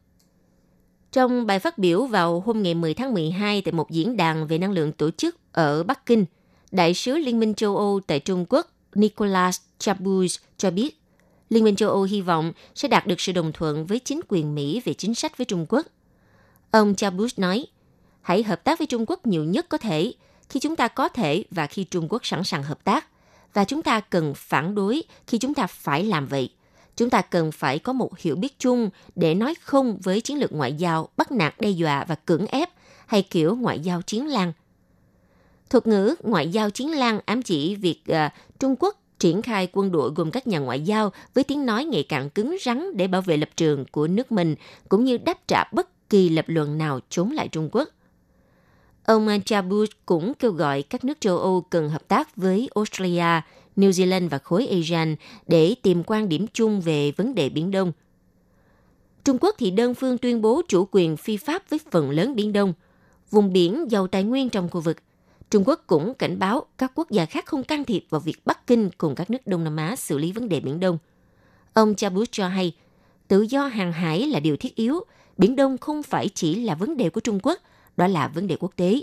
[1.11, 4.57] Trong bài phát biểu vào hôm ngày 10 tháng 12 tại một diễn đàn về
[4.57, 6.25] năng lượng tổ chức ở Bắc Kinh,
[6.71, 10.99] Đại sứ Liên minh châu Âu tại Trung Quốc Nicolas Chabuz cho biết
[11.49, 14.55] Liên minh châu Âu hy vọng sẽ đạt được sự đồng thuận với chính quyền
[14.55, 15.85] Mỹ về chính sách với Trung Quốc.
[16.71, 17.65] Ông Chabuz nói,
[18.21, 20.13] hãy hợp tác với Trung Quốc nhiều nhất có thể
[20.49, 23.07] khi chúng ta có thể và khi Trung Quốc sẵn sàng hợp tác.
[23.53, 26.49] Và chúng ta cần phản đối khi chúng ta phải làm vậy.
[26.95, 30.51] Chúng ta cần phải có một hiểu biết chung để nói không với chiến lược
[30.51, 32.69] ngoại giao bắt nạt đe dọa và cưỡng ép
[33.05, 34.53] hay kiểu ngoại giao chiến lan.
[35.69, 38.15] Thuật ngữ ngoại giao chiến lan ám chỉ việc uh,
[38.59, 42.05] Trung Quốc triển khai quân đội gồm các nhà ngoại giao với tiếng nói ngày
[42.09, 44.55] càng cứng rắn để bảo vệ lập trường của nước mình,
[44.89, 47.89] cũng như đáp trả bất kỳ lập luận nào chống lại Trung Quốc.
[49.09, 53.41] Ông Chabut cũng kêu gọi các nước châu Âu cần hợp tác với Australia,
[53.75, 55.15] New Zealand và khối ASEAN
[55.47, 57.91] để tìm quan điểm chung về vấn đề Biển Đông.
[59.23, 62.53] Trung Quốc thì đơn phương tuyên bố chủ quyền phi pháp với phần lớn Biển
[62.53, 62.73] Đông.
[63.31, 64.97] vùng biển giàu tài nguyên trong khu vực.
[65.49, 68.67] Trung Quốc cũng cảnh báo các quốc gia khác không can thiệp vào việc Bắc
[68.67, 70.97] Kinh cùng các nước Đông Nam Á xử lý vấn đề Biển Đông.
[71.73, 72.73] Ông Chabut cho hay,
[73.27, 74.99] tự do hàng hải là điều thiết yếu,
[75.37, 77.59] Biển Đông không phải chỉ là vấn đề của Trung Quốc,
[77.97, 79.01] đó là vấn đề quốc tế.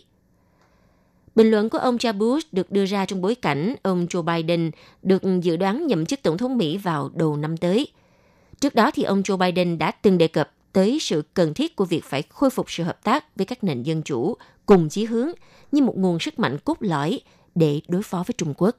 [1.35, 4.71] Bình luận của ông Chabus được đưa ra trong bối cảnh ông Joe Biden
[5.03, 7.89] được dự đoán nhậm chức tổng thống Mỹ vào đầu năm tới.
[8.61, 11.85] Trước đó thì ông Joe Biden đã từng đề cập tới sự cần thiết của
[11.85, 15.29] việc phải khôi phục sự hợp tác với các nền dân chủ cùng chí hướng
[15.73, 17.21] như một nguồn sức mạnh cốt lõi
[17.55, 18.77] để đối phó với Trung Quốc.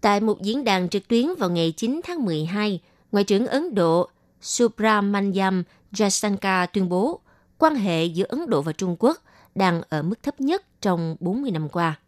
[0.00, 2.80] Tại một diễn đàn trực tuyến vào ngày 9 tháng 12,
[3.12, 4.08] Ngoại trưởng Ấn Độ
[4.40, 7.20] Subramanyam Jaishankar tuyên bố
[7.58, 9.18] quan hệ giữa Ấn Độ và Trung Quốc
[9.54, 11.98] đang ở mức thấp nhất trong 40 năm qua.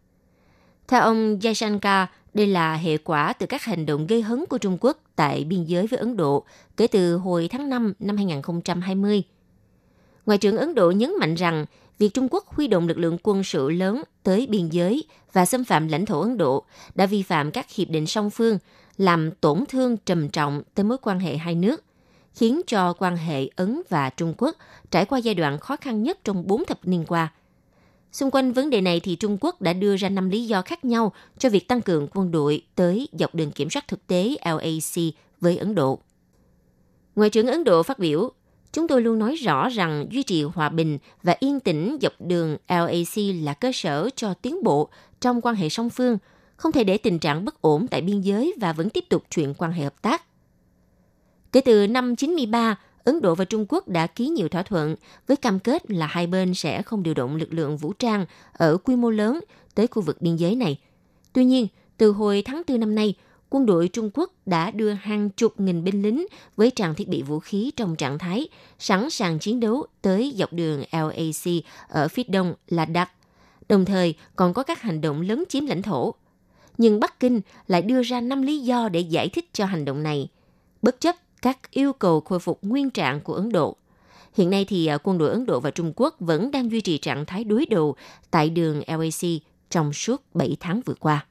[0.89, 4.79] Theo ông Jaishankar, đây là hệ quả từ các hành động gây hấn của Trung
[4.81, 6.45] Quốc tại biên giới với Ấn Độ
[6.77, 9.23] kể từ hồi tháng 5 năm 2020.
[10.27, 11.67] Ngoại trưởng Ấn Độ nhấn mạnh rằng
[12.03, 15.65] việc Trung Quốc huy động lực lượng quân sự lớn tới biên giới và xâm
[15.65, 18.59] phạm lãnh thổ Ấn Độ đã vi phạm các hiệp định song phương,
[18.97, 21.85] làm tổn thương trầm trọng tới mối quan hệ hai nước,
[22.35, 24.57] khiến cho quan hệ Ấn và Trung Quốc
[24.91, 27.33] trải qua giai đoạn khó khăn nhất trong bốn thập niên qua.
[28.13, 30.85] Xung quanh vấn đề này thì Trung Quốc đã đưa ra năm lý do khác
[30.85, 35.15] nhau cho việc tăng cường quân đội tới dọc đường kiểm soát thực tế LAC
[35.41, 35.99] với Ấn Độ.
[37.17, 38.33] Ngoại trưởng Ấn Độ phát biểu,
[38.73, 42.57] chúng tôi luôn nói rõ rằng duy trì hòa bình và yên tĩnh dọc đường
[42.69, 44.89] LAC là cơ sở cho tiến bộ
[45.21, 46.19] trong quan hệ song phương,
[46.57, 49.55] không thể để tình trạng bất ổn tại biên giới và vẫn tiếp tục chuyện
[49.55, 50.23] quan hệ hợp tác.
[51.53, 54.97] Kể từ năm 93, Ấn Độ và Trung Quốc đã ký nhiều thỏa thuận
[55.27, 58.77] với cam kết là hai bên sẽ không điều động lực lượng vũ trang ở
[58.77, 59.41] quy mô lớn
[59.75, 60.79] tới khu vực biên giới này.
[61.33, 61.67] Tuy nhiên,
[61.97, 63.15] từ hồi tháng 4 năm nay,
[63.55, 66.27] quân đội Trung Quốc đã đưa hàng chục nghìn binh lính
[66.57, 68.49] với trang thiết bị vũ khí trong trạng thái
[68.79, 73.11] sẵn sàng chiến đấu tới dọc đường LAC ở phía đông Ladakh,
[73.69, 76.15] đồng thời còn có các hành động lớn chiếm lãnh thổ.
[76.79, 80.03] Nhưng Bắc Kinh lại đưa ra 5 lý do để giải thích cho hành động
[80.03, 80.29] này,
[80.83, 83.77] bất chấp các yêu cầu khôi phục nguyên trạng của Ấn Độ.
[84.35, 86.99] Hiện nay thì à, quân đội Ấn Độ và Trung Quốc vẫn đang duy trì
[86.99, 87.97] trạng thái đối đầu
[88.31, 89.31] tại đường LAC
[89.71, 91.27] trong suốt 7 tháng vừa qua.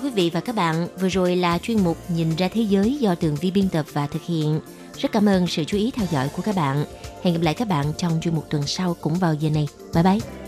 [0.00, 2.96] Thưa quý vị và các bạn, vừa rồi là chuyên mục Nhìn ra thế giới
[3.00, 4.60] do Tường Vi biên tập và thực hiện.
[4.98, 6.84] Rất cảm ơn sự chú ý theo dõi của các bạn.
[7.22, 9.68] Hẹn gặp lại các bạn trong chuyên mục tuần sau cũng vào giờ này.
[9.94, 10.39] Bye bye!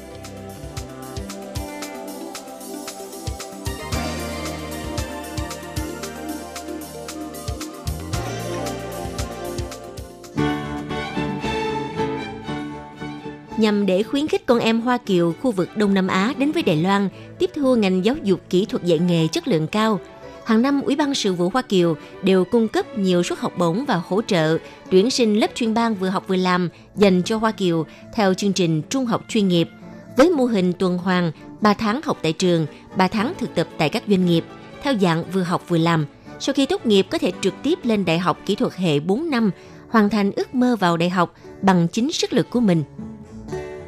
[13.63, 16.63] Nhằm để khuyến khích con em Hoa Kiều khu vực Đông Nam Á đến với
[16.63, 17.09] Đài Loan
[17.39, 20.01] tiếp thu ngành giáo dục kỹ thuật dạy nghề chất lượng cao.
[20.45, 23.85] Hàng năm, Ủy ban Sự vụ Hoa Kiều đều cung cấp nhiều suất học bổng
[23.85, 24.59] và hỗ trợ
[24.91, 28.53] tuyển sinh lớp chuyên ban vừa học vừa làm dành cho Hoa Kiều theo chương
[28.53, 29.69] trình trung học chuyên nghiệp
[30.17, 33.89] với mô hình tuần hoàn 3 tháng học tại trường, 3 tháng thực tập tại
[33.89, 34.45] các doanh nghiệp
[34.83, 36.07] theo dạng vừa học vừa làm.
[36.41, 39.31] Sau khi tốt nghiệp có thể trực tiếp lên đại học kỹ thuật hệ 4
[39.31, 39.51] năm,
[39.89, 42.85] hoàn thành ước mơ vào đại học bằng chính sức lực của mình.